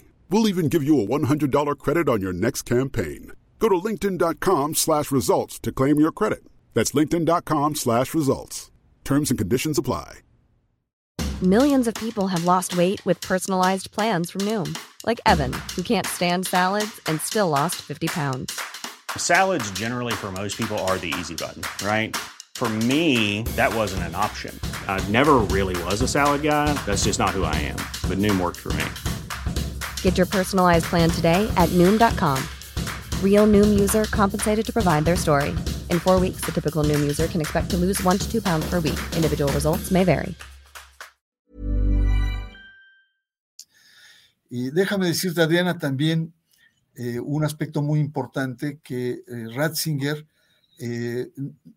We'll 0.31 0.47
even 0.47 0.69
give 0.69 0.81
you 0.81 0.99
a 1.01 1.05
$100 1.05 1.77
credit 1.77 2.07
on 2.07 2.21
your 2.21 2.31
next 2.31 2.61
campaign. 2.61 3.33
Go 3.59 3.67
to 3.67 3.75
linkedin.com 3.75 4.75
slash 4.75 5.11
results 5.11 5.59
to 5.59 5.73
claim 5.73 5.99
your 5.99 6.13
credit. 6.13 6.43
That's 6.73 6.93
linkedin.com 6.93 7.75
slash 7.75 8.13
results. 8.13 8.71
Terms 9.03 9.29
and 9.29 9.37
conditions 9.37 9.77
apply. 9.77 10.19
Millions 11.41 11.87
of 11.87 11.95
people 11.95 12.27
have 12.27 12.45
lost 12.45 12.77
weight 12.77 13.05
with 13.05 13.19
personalized 13.19 13.91
plans 13.91 14.31
from 14.31 14.41
Noom 14.41 14.77
like 15.05 15.19
Evan, 15.25 15.53
who 15.75 15.81
can't 15.81 16.07
stand 16.07 16.45
salads 16.45 17.01
and 17.07 17.19
still 17.19 17.49
lost 17.49 17.75
50 17.81 18.07
pounds. 18.07 18.61
Salads, 19.17 19.69
generally, 19.71 20.13
for 20.13 20.31
most 20.31 20.57
people, 20.57 20.77
are 20.79 20.97
the 20.97 21.13
easy 21.19 21.35
button, 21.35 21.63
right? 21.85 22.15
For 22.53 22.69
me, 22.69 23.41
that 23.55 23.73
wasn't 23.73 24.03
an 24.03 24.15
option. 24.15 24.57
I 24.87 25.03
never 25.09 25.39
really 25.49 25.81
was 25.83 26.01
a 26.01 26.07
salad 26.07 26.43
guy. 26.43 26.71
That's 26.85 27.05
just 27.05 27.17
not 27.17 27.31
who 27.31 27.43
I 27.43 27.55
am. 27.55 27.77
But 28.07 28.19
Noom 28.19 28.39
worked 28.39 28.59
for 28.59 28.71
me. 28.73 28.85
Get 30.03 30.17
your 30.17 30.27
personalized 30.27 30.85
plan 30.85 31.09
today 31.09 31.51
at 31.57 31.69
Noom.com. 31.69 32.37
Real 33.23 33.47
Noom 33.47 33.79
user 33.79 34.03
compensated 34.05 34.63
to 34.67 34.71
provide 34.71 35.05
their 35.05 35.15
story. 35.15 35.55
In 35.89 35.99
four 35.99 36.19
weeks, 36.19 36.41
the 36.45 36.51
typical 36.51 36.83
Noom 36.83 36.99
user 36.99 37.27
can 37.27 37.41
expect 37.41 37.71
to 37.71 37.77
lose 37.77 37.99
one 38.03 38.19
to 38.19 38.31
two 38.31 38.41
pounds 38.41 38.69
per 38.69 38.79
week. 38.79 38.99
Individual 39.15 39.51
results 39.53 39.89
may 39.89 40.03
vary. 40.03 40.35
Y 44.53 44.69
déjame 44.71 45.07
decirte, 45.07 45.41
Adriana, 45.41 45.77
también 45.77 46.33
eh, 46.95 47.21
un 47.21 47.45
aspecto 47.45 47.81
muy 47.81 48.01
importante 48.01 48.81
que 48.83 49.23
eh, 49.25 49.47
Ratzinger 49.55 50.27
eh, 50.83 51.31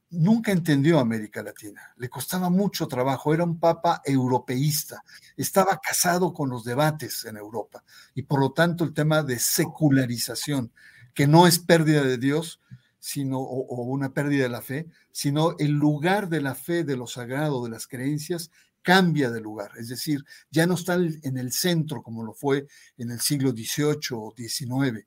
nunca 0.09 0.51
entendió 0.51 0.99
América 0.99 1.43
Latina. 1.43 1.93
Le 1.99 2.09
costaba 2.09 2.49
mucho 2.49 2.89
trabajo, 2.89 3.35
era 3.35 3.45
un 3.45 3.61
papa 3.61 4.01
europeísta, 4.03 5.05
estaba 5.37 5.79
casado 5.79 6.33
con 6.33 6.49
los 6.49 6.65
debates 6.65 7.27
en 7.27 7.37
Europa 7.37 7.85
y 8.15 8.23
por 8.23 8.41
lo 8.41 8.53
tanto 8.53 8.83
el 8.83 8.95
tema 8.95 9.23
de 9.23 9.39
secularización, 9.39 10.73
que 11.13 11.27
no 11.27 11.47
es 11.47 11.59
pérdida 11.59 12.03
de 12.03 12.17
Dios, 12.17 12.63
sino, 12.99 13.41
o, 13.41 13.83
una 13.83 14.15
pérdida 14.15 14.45
de 14.45 14.49
la 14.49 14.63
fe, 14.63 14.87
sino 15.13 15.55
el 15.59 15.73
lugar 15.73 16.31
de 16.31 16.41
la 16.41 16.55
fe, 16.55 16.83
de 16.83 16.97
lo 16.97 17.07
sagrado, 17.07 17.63
de 17.63 17.71
las 17.71 17.87
creencias, 17.87 18.51
cambia 18.81 19.31
de 19.31 19.43
lugar, 19.43 19.73
es 19.79 19.89
decir, 19.89 20.25
ya 20.51 20.67
no 20.67 20.75
está 20.75 20.95
en 20.95 21.37
el 21.37 21.53
centro 21.53 22.03
como 22.03 22.25
lo 22.25 22.33
fue 22.33 22.67
en 22.97 23.11
el 23.11 23.21
siglo 23.21 23.51
XVIII 23.51 23.99
o 24.13 24.35
XIX. 24.35 25.07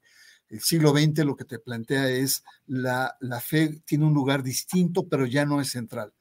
El 0.50 0.62
siglo 0.62 0.92
XX 0.92 1.26
lo 1.26 1.36
que 1.36 1.46
te 1.46 1.60
plantea 1.60 2.10
es 2.10 2.44
la, 2.68 3.16
la 3.20 3.40
fe 3.40 3.82
tiene 3.86 4.06
un 4.06 4.14
lugar 4.14 4.44
distinto, 4.44 5.08
pero 5.08 5.26
ya 5.26 5.46
no 5.46 5.60
es 5.60 5.70
central. 5.70 6.14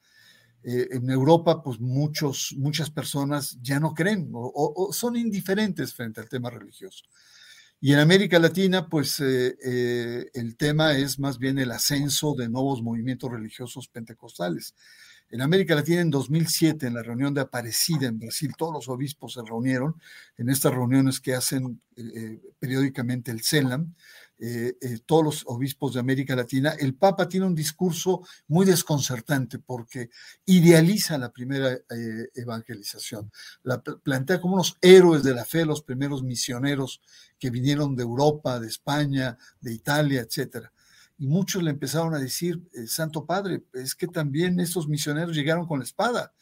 Eh, 0.63 0.89
en 0.91 1.09
Europa, 1.09 1.63
pues 1.63 1.79
muchos, 1.79 2.53
muchas 2.57 2.89
personas 2.89 3.57
ya 3.61 3.79
no 3.79 3.93
creen 3.93 4.29
o, 4.33 4.89
son 4.91 5.15
indiferentes 5.15 5.93
frente 5.93 6.19
al 6.19 6.27
tema 6.27 6.49
religioso. 6.49 7.05
Y 7.79 7.93
en 7.93 7.99
América 7.99 8.37
Latina, 8.37 8.89
pues 8.89 9.19
eh, 9.19 9.55
eh, 9.63 10.25
el 10.33 10.57
tema 10.57 10.97
es 10.97 11.19
más 11.19 11.37
bien 11.37 11.59
el 11.59 11.71
ascenso 11.71 12.33
de 12.35 12.49
nuevos 12.49 12.81
movimientos 12.81 13.31
religiosos 13.31 13.87
pentecostales 13.87 14.75
En 15.29 15.41
América 15.41 15.75
Latina, 15.75 15.99
en 15.99 16.09
2007, 16.09 16.87
en 16.87 16.93
la 16.93 17.03
reunión 17.03 17.33
de 17.33 17.41
Aparecida 17.41 18.07
en 18.07 18.17
Brasil, 18.17 18.53
todos 18.57 18.73
los 18.73 18.87
obispos 18.87 19.33
se 19.33 19.41
reunieron 19.41 19.99
en 20.37 20.49
estas 20.49 20.73
reuniones 20.73 21.19
que 21.19 21.35
hacen 21.35 21.81
eh, 21.97 22.03
eh, 22.15 22.41
periódicamente 22.57 23.31
el 23.31 23.43
CELAM, 23.43 23.93
eh, 24.39 24.75
todos 25.05 25.25
los 25.25 25.43
obispos 25.47 25.95
de 25.95 25.99
América 25.99 26.33
Latina, 26.33 26.75
el 26.79 26.95
Papa 26.95 27.27
tiene 27.27 27.45
un 27.45 27.55
discurso 27.55 28.21
muy 28.47 28.65
desconcertante 28.65 29.59
porque 29.59 30.11
idealiza 30.45 31.17
la 31.17 31.33
primera 31.33 31.77
evangelización, 32.35 33.31
la 33.63 33.81
plantea 33.81 34.39
como 34.39 34.53
unos 34.53 34.77
héroes 34.79 35.23
de 35.23 35.33
la 35.33 35.43
fe, 35.43 35.65
los 35.65 35.81
primeros 35.81 36.23
misioneros 36.23 37.01
que 37.37 37.49
vinieron 37.49 37.95
de 37.95 38.03
Europa, 38.03 38.59
de 38.59 38.67
España, 38.67 39.37
de 39.59 39.73
Italia, 39.73 40.21
etcétera 40.21 40.71
y 41.17 41.27
muchos 41.27 41.63
le 41.63 41.71
empezaron 41.71 42.13
a 42.13 42.19
decir, 42.19 42.61
eh, 42.73 42.87
Santo 42.87 43.25
Padre, 43.25 43.63
es 43.73 43.95
que 43.95 44.07
también 44.07 44.59
esos 44.59 44.87
misioneros 44.87 45.35
llegaron 45.35 45.65
con 45.65 45.79
la 45.79 45.85
espada. 45.85 46.33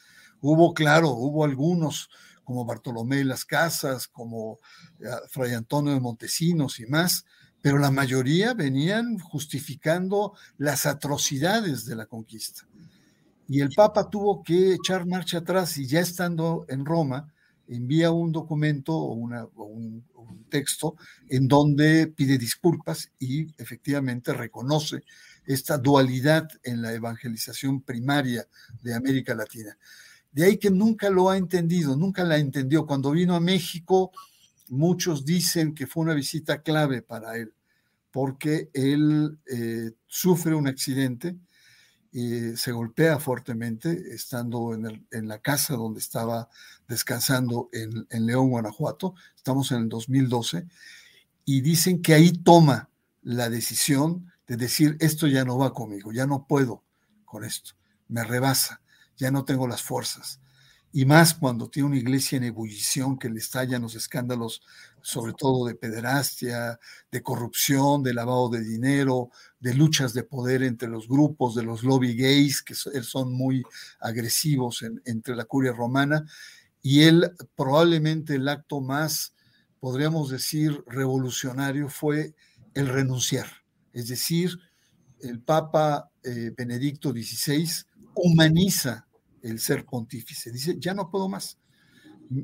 Hubo, 0.41 0.73
claro, 0.73 1.11
hubo 1.11 1.45
algunos 1.45 2.09
como 2.43 2.65
Bartolomé 2.65 3.17
de 3.17 3.25
las 3.25 3.45
Casas, 3.45 4.07
como 4.07 4.59
eh, 4.99 5.05
Fray 5.29 5.53
Antonio 5.53 5.93
de 5.93 5.99
Montesinos 5.99 6.79
y 6.79 6.85
más, 6.85 7.25
pero 7.61 7.79
la 7.79 7.89
mayoría 7.89 8.53
venían 8.53 9.17
justificando 9.17 10.33
las 10.57 10.85
atrocidades 10.85 11.85
de 11.85 11.95
la 11.95 12.05
conquista. 12.05 12.67
Y 13.47 13.61
el 13.61 13.69
Papa 13.75 14.09
tuvo 14.09 14.43
que 14.43 14.73
echar 14.73 15.07
marcha 15.07 15.39
atrás 15.39 15.77
y 15.77 15.87
ya 15.87 15.99
estando 15.99 16.65
en 16.69 16.85
Roma, 16.85 17.33
envía 17.67 18.11
un 18.11 18.31
documento 18.31 18.93
o, 18.93 19.13
un, 19.13 20.03
texto 20.49 20.95
en 21.27 21.47
donde 21.47 22.07
pide 22.07 22.37
disculpas 22.37 23.11
y 23.19 23.47
efectivamente 23.61 24.31
reconoce 24.31 25.03
esta 25.45 25.77
dualidad 25.77 26.47
en 26.63 26.81
la 26.81 26.93
evangelización 26.93 27.81
primaria 27.81 28.47
de 28.81 28.93
América 28.93 29.35
Latina. 29.35 29.77
De 30.31 30.45
ahí 30.45 30.57
que 30.57 30.69
nunca 30.69 31.09
lo 31.09 31.29
ha 31.29 31.37
entendido, 31.37 31.95
nunca 31.95 32.23
la 32.23 32.37
entendió. 32.37 32.85
Cuando 32.85 33.11
vino 33.11 33.35
a 33.35 33.39
México, 33.39 34.11
muchos 34.69 35.25
dicen 35.25 35.73
que 35.73 35.87
fue 35.87 36.03
una 36.03 36.13
visita 36.13 36.61
clave 36.61 37.01
para 37.01 37.37
él, 37.37 37.53
porque 38.11 38.69
él 38.73 39.37
eh, 39.45 39.91
sufre 40.07 40.55
un 40.55 40.67
accidente 40.67 41.35
y 42.11 42.55
se 42.55 42.71
golpea 42.71 43.19
fuertemente 43.19 44.13
estando 44.13 44.73
en, 44.73 45.27
la 45.27 45.39
casa 45.39 45.75
donde 45.75 45.99
estaba 45.99 46.47
descansando 46.87 47.69
en, 47.71 48.25
León, 48.25 48.49
Guanajuato. 48.49 49.15
Estamos 49.35 49.71
en 49.71 49.83
el 49.83 49.89
2012 49.89 50.67
y 51.45 51.61
dicen 51.61 52.01
que 52.01 52.13
ahí 52.13 52.31
toma 52.31 52.89
la 53.21 53.49
decisión 53.49 54.31
de 54.47 54.57
decir, 54.57 54.97
esto 54.99 55.27
ya 55.27 55.43
no 55.43 55.57
va 55.57 55.73
conmigo, 55.73 56.11
ya 56.11 56.25
no 56.25 56.45
puedo 56.47 56.83
con 57.25 57.43
esto, 57.43 57.71
me 58.07 58.23
rebasa, 58.23 58.81
ya 59.17 59.31
no 59.31 59.45
tengo 59.45 59.67
las 59.67 59.81
fuerzas 59.81 60.39
y 60.97 61.03
más 61.03 61.33
cuando 61.33 61.69
tiene 61.69 61.89
una 61.89 61.97
iglesia 61.97 62.37
en 62.37 62.45
ebullición 62.45 63.19
que 63.19 63.29
le 63.29 63.39
estallan 63.39 63.81
los 63.81 63.95
escándalos, 63.95 64.61
sobre 65.01 65.33
todo 65.33 65.67
de 65.67 65.75
pederastia, 65.75 66.79
de 67.11 67.21
corrupción, 67.21 68.01
de 68.01 68.13
lavado 68.13 68.47
de 68.47 68.61
dinero, 68.61 69.29
de 69.59 69.73
luchas 69.73 70.13
de 70.13 70.23
poder 70.23 70.63
entre 70.63 70.87
los 70.87 71.09
grupos, 71.09 71.53
de 71.53 71.63
los 71.63 71.83
lobby 71.83 72.15
gays, 72.15 72.61
que 72.61 72.75
son 72.75 73.33
muy 73.33 73.61
agresivos 73.99 74.85
entre 75.03 75.35
la 75.35 75.43
curia 75.43 75.73
romana, 75.73 76.25
y 76.85 77.01
él 77.01 77.31
probablemente 77.55 78.35
el 78.35 78.47
acto 78.47 78.79
más, 78.79 79.33
podríamos 79.79 80.29
decir, 80.29 80.83
revolucionario 80.85 81.89
fue 81.89 82.35
el 82.75 82.89
renunciar. 82.89 83.47
Es 83.91 84.07
decir, 84.07 84.59
el 85.19 85.41
Papa 85.41 86.11
eh, 86.23 86.53
Benedicto 86.55 87.09
XVI 87.09 87.67
humaniza 88.13 89.07
el 89.41 89.59
ser 89.59 89.83
pontífice. 89.83 90.51
Dice, 90.51 90.75
ya 90.77 90.93
no 90.93 91.09
puedo 91.09 91.27
más, 91.27 91.57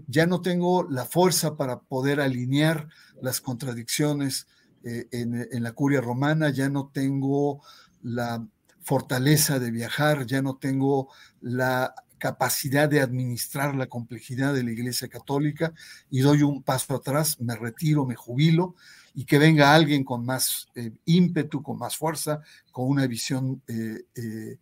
ya 0.07 0.25
no 0.25 0.41
tengo 0.41 0.89
la 0.89 1.05
fuerza 1.05 1.55
para 1.55 1.79
poder 1.79 2.19
alinear 2.19 2.87
las 3.21 3.41
contradicciones 3.41 4.47
eh, 4.83 5.05
en, 5.11 5.61
la 5.61 5.73
curia 5.73 6.01
romana, 6.01 6.49
ya 6.49 6.67
no 6.67 6.89
tengo 6.91 7.61
la 8.01 8.43
fortaleza 8.81 9.59
de 9.59 9.69
viajar, 9.69 10.25
ya 10.25 10.41
no 10.41 10.57
tengo 10.57 11.09
la 11.41 11.93
capacidad 12.21 12.87
de 12.87 13.01
administrar 13.01 13.73
la 13.75 13.87
complejidad 13.87 14.53
de 14.53 14.63
la 14.63 14.71
Iglesia 14.71 15.07
Católica 15.07 15.73
y 16.11 16.19
doy 16.19 16.43
un 16.43 16.61
paso 16.61 16.93
atrás, 16.93 17.41
me 17.41 17.55
retiro, 17.55 18.05
me 18.05 18.13
jubilo 18.13 18.75
y 19.15 19.25
que 19.25 19.39
venga 19.39 19.73
alguien 19.73 20.03
con 20.03 20.23
más 20.23 20.67
eh, 20.75 20.91
ímpetu, 21.05 21.63
con 21.63 21.79
más 21.79 21.97
fuerza, 21.97 22.41
con 22.71 22.87
una 22.87 23.07
visión 23.07 23.63
eh, 23.67 24.57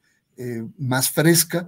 más 0.78 1.12
fresca 1.12 1.68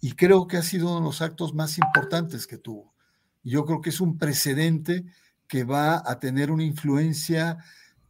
y 0.00 0.12
creo 0.12 0.46
que 0.46 0.56
ha 0.56 0.62
sido 0.62 0.86
uno 0.86 1.00
de 1.00 1.06
los 1.06 1.20
actos 1.20 1.52
más 1.52 1.78
importantes 1.78 2.46
que 2.46 2.56
tuvo. 2.56 2.94
Yo 3.42 3.64
creo 3.64 3.80
que 3.80 3.90
es 3.90 4.00
un 4.00 4.16
precedente 4.16 5.04
que 5.48 5.64
va 5.64 6.00
a 6.06 6.20
tener 6.20 6.52
una 6.52 6.62
influencia 6.62 7.58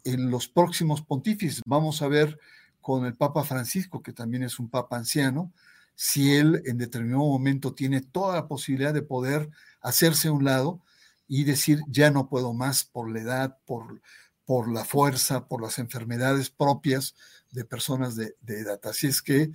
en 0.04 0.30
los 0.30 0.46
próximos 0.46 1.00
pontífices. 1.00 1.62
Vamos 1.64 2.02
a 2.02 2.08
ver 2.08 2.38
con 2.82 3.06
el 3.06 3.14
Papa 3.14 3.44
Francisco, 3.44 4.02
que 4.02 4.12
también 4.12 4.42
es 4.42 4.58
un 4.58 4.68
papa 4.68 4.98
anciano, 4.98 5.54
si 5.94 6.34
él 6.34 6.62
en 6.64 6.78
determinado 6.78 7.24
momento 7.24 7.74
tiene 7.74 8.00
toda 8.00 8.34
la 8.36 8.48
posibilidad 8.48 8.92
de 8.92 9.02
poder 9.02 9.50
hacerse 9.80 10.28
a 10.28 10.32
un 10.32 10.44
lado 10.44 10.82
y 11.26 11.44
decir, 11.44 11.80
ya 11.88 12.10
no 12.10 12.28
puedo 12.28 12.52
más 12.52 12.84
por 12.84 13.10
la 13.10 13.20
edad, 13.20 13.58
por, 13.64 14.02
por 14.44 14.70
la 14.70 14.84
fuerza, 14.84 15.46
por 15.46 15.62
las 15.62 15.78
enfermedades 15.78 16.50
propias 16.50 17.14
de 17.50 17.64
personas 17.64 18.16
de, 18.16 18.36
de 18.42 18.60
edad. 18.60 18.80
Así 18.84 19.06
es 19.06 19.22
que 19.22 19.52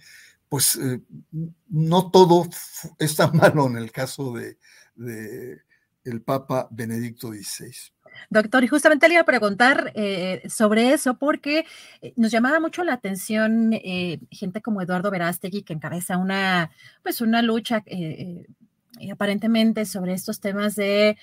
pues 0.50 0.76
eh, 0.76 1.00
no 1.70 2.12
todo 2.12 2.50
está 3.00 3.32
malo 3.32 3.68
en 3.68 3.78
el 3.78 3.92
caso 3.92 4.34
de, 4.34 4.58
el 6.04 6.22
Papa 6.24 6.68
Benedicto 6.72 7.32
XVI. 7.32 7.72
Doctor, 8.30 8.64
y 8.64 8.68
justamente 8.68 9.08
le 9.08 9.16
iba 9.16 9.22
a 9.22 9.26
preguntar 9.26 9.92
eh, 9.96 10.42
sobre 10.50 10.94
eso 10.94 11.16
porque 11.16 11.66
eh, 12.02 12.14
nos 12.16 12.32
llamaba 12.32 12.60
mucho 12.60 12.84
la 12.84 12.94
atención 12.94 13.72
gente 14.32 14.62
como 14.62 14.82
Eduardo 14.82 15.12
Verástegui 15.12 15.64
que 15.64 15.74
encabeza 15.74 16.18
una, 16.18 16.72
pues 17.04 17.22
una 17.22 17.42
lucha 17.42 17.84
aparentemente 19.12 19.86
sobre 19.86 20.14
estos 20.14 20.40
temas 20.40 20.76
de 20.76 21.18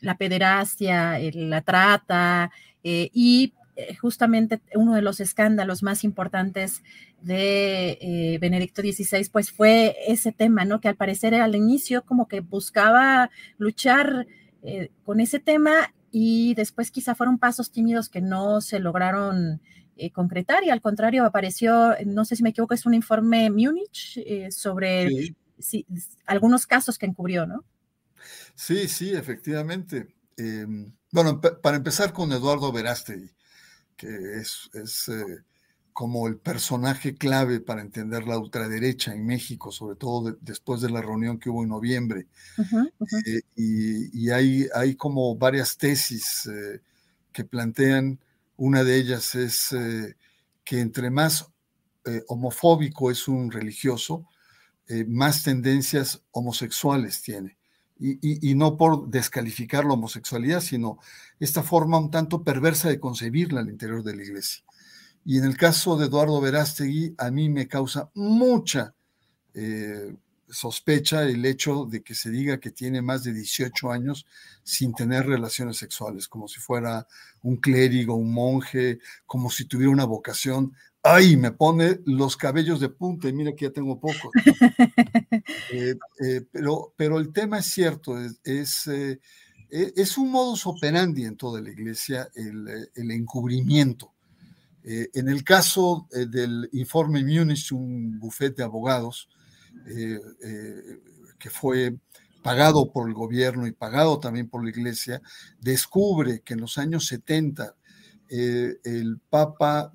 la 0.00 0.16
pederastia, 0.16 1.18
la 1.18 1.62
trata 1.62 2.50
y 2.82 3.52
eh, 3.76 3.96
justamente 3.96 4.60
uno 4.76 4.94
de 4.94 5.02
los 5.02 5.18
escándalos 5.18 5.82
más 5.82 6.04
importantes 6.04 6.84
de 7.22 7.98
eh, 8.00 8.38
Benedicto 8.40 8.82
XVI, 8.82 9.28
pues 9.32 9.50
fue 9.50 9.96
ese 10.06 10.30
tema, 10.30 10.64
¿no? 10.64 10.80
Que 10.80 10.86
al 10.86 10.94
parecer 10.94 11.34
al 11.34 11.56
inicio 11.56 12.02
como 12.02 12.28
que 12.28 12.38
buscaba 12.38 13.30
luchar 13.58 14.28
eh, 14.64 14.90
con 15.04 15.20
ese 15.20 15.38
tema 15.38 15.94
y 16.10 16.54
después 16.54 16.90
quizá 16.90 17.14
fueron 17.14 17.38
pasos 17.38 17.70
tímidos 17.70 18.08
que 18.08 18.20
no 18.20 18.60
se 18.60 18.80
lograron 18.80 19.60
concretar 20.12 20.64
y 20.64 20.70
al 20.70 20.80
contrario 20.80 21.24
apareció, 21.24 21.94
no 22.04 22.24
sé 22.24 22.34
si 22.34 22.42
me 22.42 22.48
equivoco, 22.50 22.74
es 22.74 22.84
un 22.84 22.94
informe 22.94 23.48
Múnich 23.48 24.20
sobre 24.50 25.36
algunos 26.26 26.66
casos 26.66 26.98
que 26.98 27.06
encubrió, 27.06 27.46
¿no? 27.46 27.64
Sí, 28.56 28.88
sí, 28.88 29.12
efectivamente. 29.12 30.08
Em, 30.36 30.92
bueno, 31.12 31.40
para 31.40 31.76
empezar 31.76 32.12
con 32.12 32.32
Eduardo 32.32 32.72
Verástegui 32.72 33.30
que 33.96 34.40
es, 34.40 34.70
eh, 35.08 35.42
como 35.94 36.28
el 36.28 36.36
personaje 36.36 37.14
clave 37.14 37.60
para 37.60 37.80
entender 37.80 38.26
la 38.26 38.36
ultraderecha 38.36 39.14
en 39.14 39.24
México, 39.24 39.72
sobre 39.72 39.96
todo 39.96 40.36
después 40.42 40.82
de 40.82 40.90
la 40.90 41.00
reunión 41.00 41.38
que 41.38 41.48
hubo 41.48 41.62
en 41.62 41.70
noviembre. 41.70 42.26
Eh, 43.26 43.40
y, 43.56 44.28
hay, 44.28 44.66
hay, 44.74 44.96
como 44.96 45.34
varias 45.36 45.78
tesis 45.78 46.46
eh, 46.46 46.80
que 47.32 47.44
plantean, 47.44 48.18
una 48.56 48.84
de 48.84 48.96
ellas 48.96 49.34
es 49.34 49.74
que 50.64 50.80
entre 50.80 51.10
más 51.10 51.48
homofóbico 52.28 53.10
es 53.10 53.26
un 53.26 53.50
religioso, 53.50 54.28
más 55.08 55.42
tendencias 55.42 56.22
homosexuales 56.30 57.22
tiene 57.22 57.56
y, 57.98 58.54
no 58.54 58.76
por 58.76 59.08
descalificar 59.08 59.84
la 59.84 59.94
homosexualidad, 59.94 60.60
sino 60.60 60.98
esta 61.38 61.62
forma 61.62 61.98
un 61.98 62.10
tanto 62.10 62.42
perversa 62.42 62.88
de 62.88 63.00
concebirla 63.00 63.60
al 63.60 63.70
interior 63.70 64.02
de 64.02 64.16
la 64.16 64.22
iglesia. 64.22 64.64
Y 65.24 65.38
en 65.38 65.44
el 65.44 65.56
caso 65.56 65.96
de 65.96 66.06
Eduardo 66.06 66.40
Verástegui, 66.40 67.14
a 67.18 67.30
mí 67.30 67.48
me 67.48 67.66
causa 67.66 68.10
mucha 68.14 68.94
eh, 69.54 70.14
sospecha 70.48 71.22
el 71.22 71.44
hecho 71.44 71.86
de 71.86 72.02
que 72.02 72.14
se 72.14 72.30
diga 72.30 72.60
que 72.60 72.70
tiene 72.70 73.00
más 73.02 73.24
de 73.24 73.32
18 73.32 73.90
años 73.90 74.26
sin 74.62 74.94
tener 74.94 75.26
relaciones 75.26 75.78
sexuales, 75.78 76.28
como 76.28 76.48
si 76.48 76.60
fuera 76.60 77.06
un 77.42 77.56
clérigo, 77.56 78.14
un 78.14 78.32
monje, 78.32 78.98
como 79.26 79.50
si 79.50 79.64
tuviera 79.64 79.90
una 79.90 80.04
vocación 80.04 80.74
ay, 81.04 81.36
me 81.36 81.52
pone 81.52 82.00
los 82.06 82.34
cabellos 82.36 82.80
de 82.80 82.88
punta 82.88 83.28
y 83.28 83.32
mira 83.34 83.54
que 83.54 83.66
ya 83.66 83.70
tengo 83.70 84.00
pocos. 84.00 84.32
Eh, 85.72 85.96
eh, 86.24 86.42
pero, 86.52 86.94
pero 86.96 87.18
el 87.18 87.32
tema 87.32 87.58
es 87.58 87.66
cierto, 87.66 88.16
es, 88.18 88.86
eh, 88.86 89.18
e, 89.70 89.92
es, 89.96 90.16
un 90.16 90.30
modus 90.30 90.66
operandi 90.66 91.24
en 91.24 91.36
toda 91.36 91.60
la 91.60 91.70
iglesia 91.70 92.28
el, 92.34 92.88
el 92.94 93.10
encubrimiento. 93.10 94.13
Eh, 94.86 95.08
en 95.14 95.30
el 95.30 95.42
caso 95.42 96.08
eh, 96.12 96.26
del 96.26 96.68
informe 96.72 97.24
Munich, 97.24 97.72
un 97.72 98.18
bufete 98.18 98.56
de 98.56 98.64
abogados 98.64 99.28
que 101.38 101.50
fue 101.50 101.96
pagado 102.42 102.92
por 102.92 103.08
el 103.08 103.14
gobierno 103.14 103.66
y 103.66 103.72
pagado 103.72 104.20
también 104.20 104.48
por 104.48 104.62
la 104.62 104.70
iglesia, 104.70 105.20
descubre 105.60 106.40
que 106.42 106.54
en 106.54 106.60
los 106.60 106.78
años 106.78 107.06
70 107.06 107.74
el 108.28 109.20
Papa, 109.28 109.92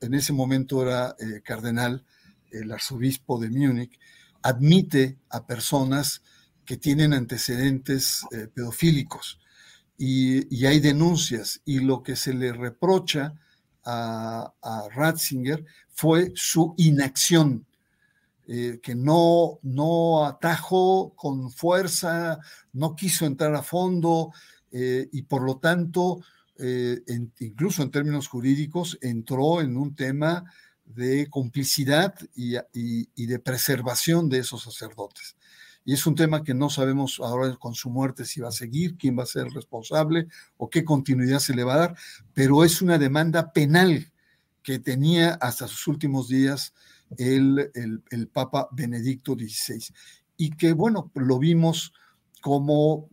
en, 0.00 0.14
ese 0.14 0.32
momento 0.32 0.82
era 0.82 1.14
cardenal, 1.44 2.06
el 2.52 2.70
arzobispo 2.70 3.38
de 3.38 3.50
Múnich, 3.50 3.98
admite 4.40 5.18
a 5.28 5.46
personas 5.46 6.22
que 6.64 6.76
tienen 6.76 7.12
antecedentes 7.12 8.24
pedofílicos. 8.54 9.40
Y, 9.98 10.64
hay 10.64 10.78
denuncias 10.78 11.60
y 11.64 11.80
lo 11.80 12.04
que 12.04 12.14
se 12.14 12.32
le 12.32 12.52
reprocha 12.52 13.34
a, 13.84 14.52
Ratzinger 14.94 15.64
fue 15.90 16.32
su 16.34 16.74
inacción, 16.76 17.66
eh, 18.46 18.80
que 18.82 18.94
no, 18.94 19.58
no 19.62 20.24
atajó 20.24 21.14
con 21.14 21.50
fuerza, 21.50 22.38
no 22.72 22.94
quiso 22.94 23.26
entrar 23.26 23.54
a 23.54 23.62
fondo 23.62 24.32
eh, 24.70 25.08
y 25.12 25.22
por 25.22 25.42
lo 25.42 25.58
tanto, 25.58 26.20
eh, 26.58 27.00
incluso 27.40 27.82
en 27.82 27.90
términos 27.90 28.28
jurídicos, 28.28 28.98
entró 29.00 29.60
en 29.60 29.76
un 29.76 29.94
tema 29.94 30.44
de 30.84 31.28
complicidad 31.28 32.14
y 32.34 33.26
de 33.26 33.38
preservación 33.38 34.28
de 34.28 34.38
esos 34.38 34.62
sacerdotes 34.62 35.37
y 35.88 35.94
es 35.94 36.06
un 36.06 36.14
tema 36.14 36.44
que 36.44 36.52
no 36.52 36.68
sabemos 36.68 37.18
ahora 37.18 37.56
con 37.56 37.74
su 37.74 37.88
muerte 37.88 38.26
si 38.26 38.42
va 38.42 38.50
a 38.50 38.52
seguir, 38.52 38.98
quién 38.98 39.18
va 39.18 39.22
a 39.22 39.26
ser 39.26 39.46
el 39.46 39.54
responsable 39.54 40.28
o 40.58 40.68
qué 40.68 40.84
continuidad 40.84 41.38
se 41.38 41.54
le 41.54 41.64
va 41.64 41.76
a 41.76 41.78
dar, 41.78 41.96
pero 42.34 42.62
es 42.62 42.82
una 42.82 42.98
demanda 42.98 43.54
penal 43.54 44.12
que 44.62 44.80
tenía 44.80 45.38
hasta 45.40 45.66
sus 45.66 45.86
últimos 45.86 46.28
días 46.28 46.74
el, 47.16 47.70
el, 48.10 48.28
Papa 48.28 48.68
Benedicto 48.70 49.32
XVI 49.32 49.82
y 50.36 50.50
que, 50.50 50.74
bueno, 50.74 51.10
lo 51.14 51.38
vimos 51.38 51.94
como 52.42 53.08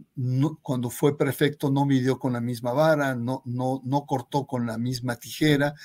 cuando 0.62 0.90
fue 0.90 1.18
prefecto 1.18 1.72
no 1.72 1.86
midió 1.86 2.20
con 2.20 2.34
la 2.34 2.42
misma 2.42 2.74
vara, 2.74 3.16
no, 3.16 3.42
no, 3.46 3.80
no 3.86 4.06
cortó 4.06 4.46
con 4.46 4.66
la 4.66 4.78
misma 4.78 5.16
tijera 5.16 5.76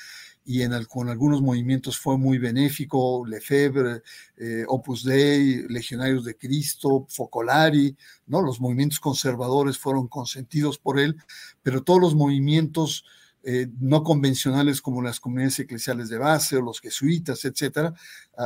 y 0.45 0.63
en 0.63 0.73
con 0.85 1.09
algunos 1.09 1.43
movimientos 1.43 1.99
fue 1.99 2.17
muy 2.17 2.39
benéfico, 2.39 3.25
Lefebvre, 3.27 4.03
eh, 4.37 4.65
Opus 4.67 5.05
Dei, 5.05 5.67
Legionarios 5.69 6.25
de 6.25 6.37
Cristo, 6.37 7.07
Focolari, 7.09 7.97
¿no? 8.27 8.43
los 8.43 8.61
movimientos 8.61 9.01
conservadores 9.01 9.79
fueron 9.79 10.09
consentidos 10.09 10.79
por 10.79 10.99
él, 10.99 11.17
pero 11.63 11.83
todos 11.83 12.01
los 12.01 12.15
movimientos 12.15 13.05
eh, 13.43 13.69
no 13.81 14.03
convencionales 14.03 14.83
como 14.83 15.03
las 15.03 15.21
comunidades 15.21 15.61
eclesiales 15.61 16.09
de 16.09 16.19
base 16.19 16.57
o 16.57 16.63
los 16.63 16.81
jesuitas, 16.81 17.45
etcétera, 17.45 17.95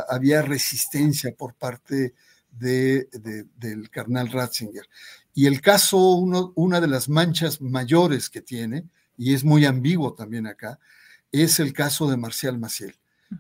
había 0.08 0.42
resistencia 0.42 1.34
por 1.34 1.54
parte 1.54 2.14
de, 2.50 3.08
del 3.56 3.90
carnal 3.90 4.30
Ratzinger. 4.30 4.88
Y 5.34 5.46
el 5.46 5.60
caso, 5.60 5.98
una 5.98 6.80
de 6.80 6.86
las 6.86 7.08
manchas 7.08 7.60
mayores 7.60 8.30
que 8.30 8.40
tiene, 8.40 8.84
y 9.16 9.34
es 9.34 9.42
muy 9.42 9.64
ambiguo 9.64 10.14
también 10.14 10.46
acá, 10.46 10.78
es 11.42 11.60
el 11.60 11.72
caso 11.72 12.08
de 12.08 12.16
Marcial 12.16 12.58
Maciel, 12.58 12.94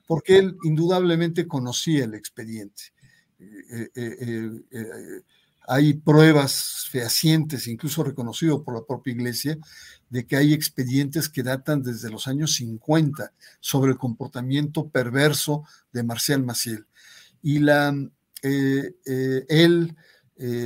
porque 0.06 0.38
él 0.38 0.56
indudablemente 0.64 1.46
conocía 1.46 2.04
el 2.04 2.14
expediente. 2.14 2.92
Eh, 3.38 3.90
eh, 3.94 4.60
eh, 4.70 5.20
hay 5.66 5.94
pruebas 5.94 6.88
fehacientes, 6.90 7.66
incluso 7.68 8.04
reconocido 8.04 8.62
por 8.62 8.74
la 8.74 8.84
propia 8.84 9.12
iglesia, 9.12 9.56
de 10.10 10.26
que 10.26 10.36
hay 10.36 10.52
expedientes 10.52 11.28
que 11.28 11.42
datan 11.42 11.82
desde 11.82 12.10
los 12.10 12.26
años 12.28 12.54
50 12.54 13.32
sobre 13.60 13.92
el 13.92 13.98
comportamiento 13.98 14.88
perverso 14.88 15.64
de 15.92 16.02
Marcial 16.02 16.42
Maciel. 16.42 16.86
Y 17.42 17.60
la, 17.60 17.94
él, 18.42 19.96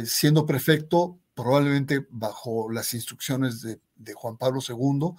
siendo 0.05 0.47
prefecto, 0.47 1.21
probablemente 1.35 2.05
bajo 2.11 2.71
las 2.71 2.93
instrucciones 2.95 3.63
de, 3.63 3.81
de 3.95 4.15
Juan 4.15 4.37
Pablo 4.37 4.61
II, 4.67 5.15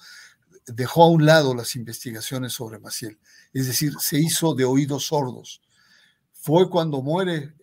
dejó 0.74 1.04
a 1.04 1.10
un 1.10 1.26
lado 1.26 1.54
las 1.54 1.76
investigaciones 1.76 2.54
sobre 2.54 2.80
Maciel, 2.80 3.20
es 3.54 3.68
decir, 3.68 3.94
se 4.00 4.20
hizo 4.20 4.56
de 4.56 4.66
oídos 4.66 5.08
sordos. 5.08 5.62
Fue 6.32 6.70
cuando 6.70 7.02
muere 7.02 7.54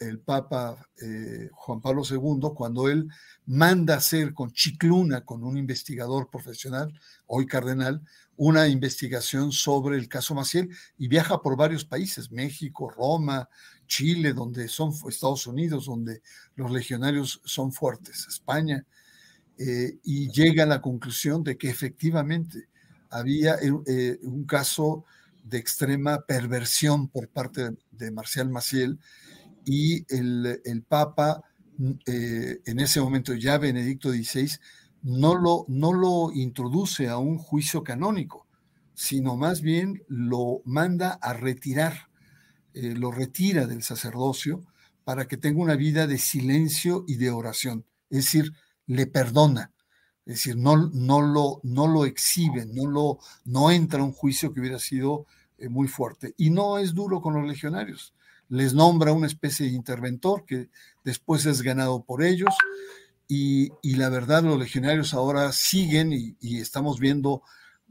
el, 0.00 0.18
Papa 0.18 0.76
eh, 1.00 1.48
Juan 1.52 1.80
Pablo 1.80 2.02
II, 2.08 2.50
cuando 2.54 2.88
él 2.88 3.08
manda 3.46 3.94
hacer 3.94 4.34
con 4.34 4.52
Chicluna, 4.52 5.24
con 5.24 5.44
un 5.44 5.56
investigador 5.56 6.28
profesional, 6.30 6.92
hoy 7.26 7.46
cardenal, 7.46 8.02
una 8.36 8.66
investigación 8.66 9.52
sobre 9.52 9.96
el 9.96 10.08
caso 10.08 10.34
Maciel 10.34 10.68
y 10.98 11.06
viaja 11.06 11.40
por 11.42 11.56
varios 11.56 11.84
países, 11.84 12.32
México, 12.32 12.90
Roma, 12.90 13.48
Chile, 13.86 14.32
donde 14.32 14.66
son 14.66 14.92
Estados 15.08 15.46
Unidos, 15.46 15.86
donde 15.86 16.20
los 16.56 16.70
legionarios 16.70 17.40
son 17.44 17.72
fuertes, 17.72 18.26
España, 18.28 18.84
eh, 19.58 19.98
y 20.02 20.30
llega 20.30 20.64
a 20.64 20.66
la 20.66 20.80
conclusión 20.80 21.44
de 21.44 21.56
que 21.56 21.70
efectivamente 21.70 22.68
había 23.08 23.54
eh, 23.54 23.72
eh, 23.86 24.18
un 24.22 24.44
caso 24.44 25.04
de 25.44 25.58
extrema 25.58 26.22
perversión 26.22 27.08
por 27.08 27.28
parte 27.28 27.70
de 27.92 28.10
Marcial 28.10 28.50
Maciel 28.50 28.98
y 29.64 30.04
el, 30.12 30.60
el 30.64 30.82
Papa, 30.82 31.42
mm, 31.78 31.92
en 32.06 32.80
ese 32.80 33.00
momento 33.00 33.34
ya 33.34 33.58
Benedicto 33.58 34.10
XVI, 34.10 34.58
no 35.02 35.36
lo, 35.36 35.66
no 35.68 35.92
lo 35.92 36.32
introduce 36.32 37.08
a 37.08 37.18
un 37.18 37.38
juicio 37.38 37.84
canónico, 37.84 38.46
sino 38.94 39.36
más 39.36 39.60
bien 39.60 40.02
lo 40.08 40.62
manda 40.64 41.12
a 41.12 41.32
retirar, 41.34 42.08
lo 42.72 43.12
retira 43.12 43.66
del 43.66 43.82
sacerdocio 43.84 44.64
para 45.04 45.28
que 45.28 45.36
tenga 45.36 45.62
una 45.62 45.76
vida 45.76 46.06
de 46.06 46.18
silencio 46.18 47.04
y 47.06 47.16
de 47.16 47.30
oración. 47.30 47.84
Es 48.10 48.24
decir, 48.24 48.52
le 48.86 49.06
perdona. 49.06 49.72
Es 50.26 50.36
decir, 50.36 50.56
no, 50.56 50.90
no, 50.92 51.20
lo, 51.20 51.60
no 51.62 51.86
lo 51.86 52.06
exhibe, 52.06 52.64
no, 52.66 52.86
lo, 52.90 53.18
no 53.44 53.70
entra 53.70 54.02
un 54.02 54.12
juicio 54.12 54.52
que 54.52 54.60
hubiera 54.60 54.78
sido 54.78 55.26
eh, 55.58 55.68
muy 55.68 55.86
fuerte. 55.88 56.34
Y 56.38 56.50
no 56.50 56.78
es 56.78 56.94
duro 56.94 57.20
con 57.20 57.34
los 57.34 57.46
legionarios. 57.46 58.14
Les 58.48 58.74
nombra 58.74 59.12
una 59.12 59.26
especie 59.26 59.66
de 59.66 59.72
interventor 59.72 60.44
que 60.44 60.70
después 61.02 61.44
es 61.46 61.62
ganado 61.62 62.02
por 62.02 62.22
ellos. 62.22 62.54
Y, 63.26 63.70
la 63.82 64.10
verdad, 64.10 64.42
los 64.42 64.58
legionarios 64.58 65.14
ahora 65.14 65.50
siguen 65.52 66.12
y 66.12 66.58
estamos 66.58 67.00
viendo 67.00 67.42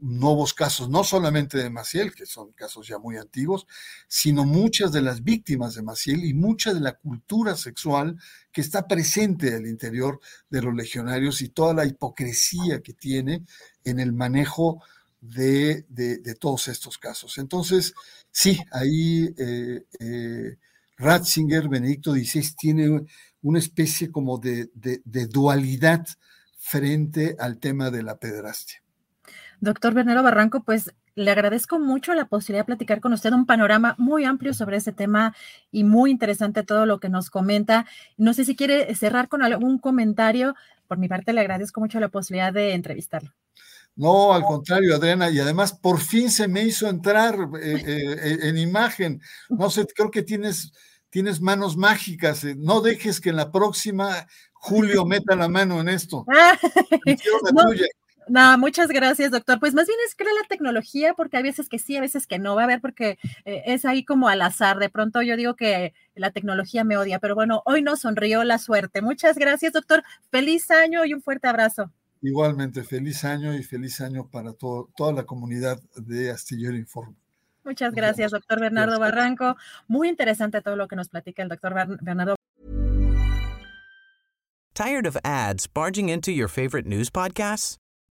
nuevos 0.04 0.52
casos, 0.52 0.90
no 0.90 1.02
solamente 1.02 1.56
de 1.56 1.70
Maciel, 1.70 2.14
que 2.14 2.26
son 2.26 2.52
casos 2.52 2.86
ya 2.86 2.98
muy 2.98 3.16
antiguos, 3.16 3.66
sino 4.06 4.44
muchas 4.44 4.92
de 4.92 5.00
las 5.00 5.24
víctimas 5.24 5.74
de 5.74 5.82
Maciel 5.82 6.24
y 6.24 6.34
mucha 6.34 6.74
de 6.74 6.80
la 6.80 6.92
cultura 6.92 7.56
sexual 7.56 8.18
que 8.52 8.60
está 8.60 8.86
presente 8.86 9.54
al 9.54 9.66
interior 9.66 10.20
de 10.50 10.62
los 10.62 10.74
legionarios 10.74 11.40
y 11.40 11.48
toda 11.48 11.72
la 11.72 11.86
hipocresía 11.86 12.82
que 12.82 12.92
tiene 12.92 13.44
en 13.82 13.98
el 13.98 14.12
manejo 14.12 14.82
de, 15.22 15.86
todos 16.38 16.68
estos 16.68 16.98
casos. 16.98 17.38
Entonces, 17.38 17.94
sí, 18.30 18.60
ahí 18.72 19.34
eh, 19.38 19.86
eh, 20.00 20.58
Ratzinger, 20.98 21.68
Benedicto 21.68 22.12
XVI, 22.12 22.54
tiene 22.56 23.06
una 23.40 23.58
especie 23.58 24.10
como 24.10 24.38
de 24.38 24.68
dualidad 25.30 26.06
frente 26.58 27.36
al 27.38 27.58
tema 27.58 27.90
de 27.90 28.02
la 28.02 28.18
pederastia. 28.18 28.83
Doctor 29.64 29.94
Bernardo 29.94 30.22
Barranco, 30.22 30.62
pues 30.62 30.92
le 31.14 31.30
agradezco 31.30 31.78
mucho 31.78 32.12
la 32.14 32.26
posibilidad 32.26 32.64
de 32.64 32.66
platicar 32.66 33.00
con 33.00 33.14
usted 33.14 33.32
un 33.32 33.46
panorama 33.46 33.94
muy 33.98 34.24
amplio 34.24 34.52
sobre 34.52 34.76
ese 34.76 34.92
tema 34.92 35.34
y 35.72 35.84
muy 35.84 36.10
interesante 36.10 36.62
todo 36.62 36.84
lo 36.84 37.00
que 37.00 37.08
nos 37.08 37.30
comenta. 37.30 37.86
No 38.18 38.34
sé 38.34 38.44
si 38.44 38.56
quiere 38.56 38.94
cerrar 38.94 39.28
con 39.28 39.42
algún 39.42 39.78
comentario. 39.78 40.54
Por 40.86 40.98
mi 40.98 41.08
parte, 41.08 41.32
le 41.32 41.40
agradezco 41.40 41.80
mucho 41.80 41.98
la 41.98 42.10
posibilidad 42.10 42.52
de 42.52 42.74
entrevistarlo. 42.74 43.32
No, 43.96 44.34
al 44.34 44.42
contrario, 44.42 44.94
Adriana, 44.94 45.30
y 45.30 45.38
además 45.38 45.72
por 45.72 45.98
fin 45.98 46.30
se 46.30 46.46
me 46.46 46.62
hizo 46.62 46.86
entrar 46.88 47.34
eh, 47.62 47.82
eh, 47.86 48.38
en 48.42 48.58
imagen. 48.58 49.20
No 49.48 49.70
sé, 49.70 49.86
creo 49.86 50.10
que 50.10 50.22
tienes, 50.22 50.72
tienes 51.08 51.40
manos 51.40 51.76
mágicas. 51.76 52.44
Eh, 52.44 52.54
no 52.58 52.82
dejes 52.82 53.18
que 53.18 53.30
en 53.30 53.36
la 53.36 53.50
próxima 53.50 54.26
Julio 54.52 55.06
meta 55.06 55.34
la 55.36 55.48
mano 55.48 55.80
en 55.80 55.88
esto. 55.88 56.26
no, 57.54 57.64
no, 58.28 58.58
muchas 58.58 58.88
gracias, 58.88 59.30
doctor. 59.30 59.60
Pues 59.60 59.74
más 59.74 59.86
bien 59.86 59.98
es 60.06 60.14
que 60.14 60.24
la 60.24 60.30
tecnología, 60.48 61.14
porque 61.14 61.36
hay 61.36 61.42
veces 61.42 61.68
que 61.68 61.78
sí, 61.78 61.96
a 61.96 62.00
veces 62.00 62.26
que 62.26 62.38
no. 62.38 62.54
Va 62.54 62.64
a 62.64 62.66
ver, 62.66 62.80
porque 62.80 63.18
eh, 63.44 63.62
es 63.66 63.84
ahí 63.84 64.04
como 64.04 64.28
al 64.28 64.42
azar. 64.42 64.78
De 64.78 64.88
pronto 64.88 65.22
yo 65.22 65.36
digo 65.36 65.54
que 65.56 65.94
la 66.14 66.30
tecnología 66.30 66.84
me 66.84 66.96
odia, 66.96 67.18
pero 67.18 67.34
bueno, 67.34 67.62
hoy 67.66 67.82
nos 67.82 68.00
sonrió 68.00 68.44
la 68.44 68.58
suerte. 68.58 69.02
Muchas 69.02 69.36
gracias, 69.36 69.72
doctor. 69.72 70.02
Feliz 70.30 70.70
año 70.70 71.04
y 71.04 71.14
un 71.14 71.22
fuerte 71.22 71.48
abrazo. 71.48 71.90
Igualmente, 72.22 72.82
feliz 72.82 73.24
año 73.24 73.54
y 73.54 73.62
feliz 73.62 74.00
año 74.00 74.28
para 74.30 74.54
toda 74.54 75.12
la 75.12 75.24
comunidad 75.24 75.78
de 75.96 76.30
Astillero 76.30 76.76
Informe. 76.76 77.16
Muchas 77.64 77.94
gracias, 77.94 78.30
doctor 78.30 78.60
Bernardo 78.60 78.98
Barranco. 78.98 79.56
Muy 79.88 80.08
interesante 80.08 80.60
todo 80.62 80.76
lo 80.76 80.88
que 80.88 80.96
nos 80.96 81.08
platica 81.08 81.42
el 81.42 81.48
doctor 81.48 81.74
Bernardo. 82.00 82.36
Tired 84.74 85.06
of 85.06 85.16
ads 85.24 85.66
barging 85.68 86.08
into 86.08 86.32
your 86.32 86.48
favorite 86.48 86.86
news 86.86 87.08
podcasts? 87.08 87.78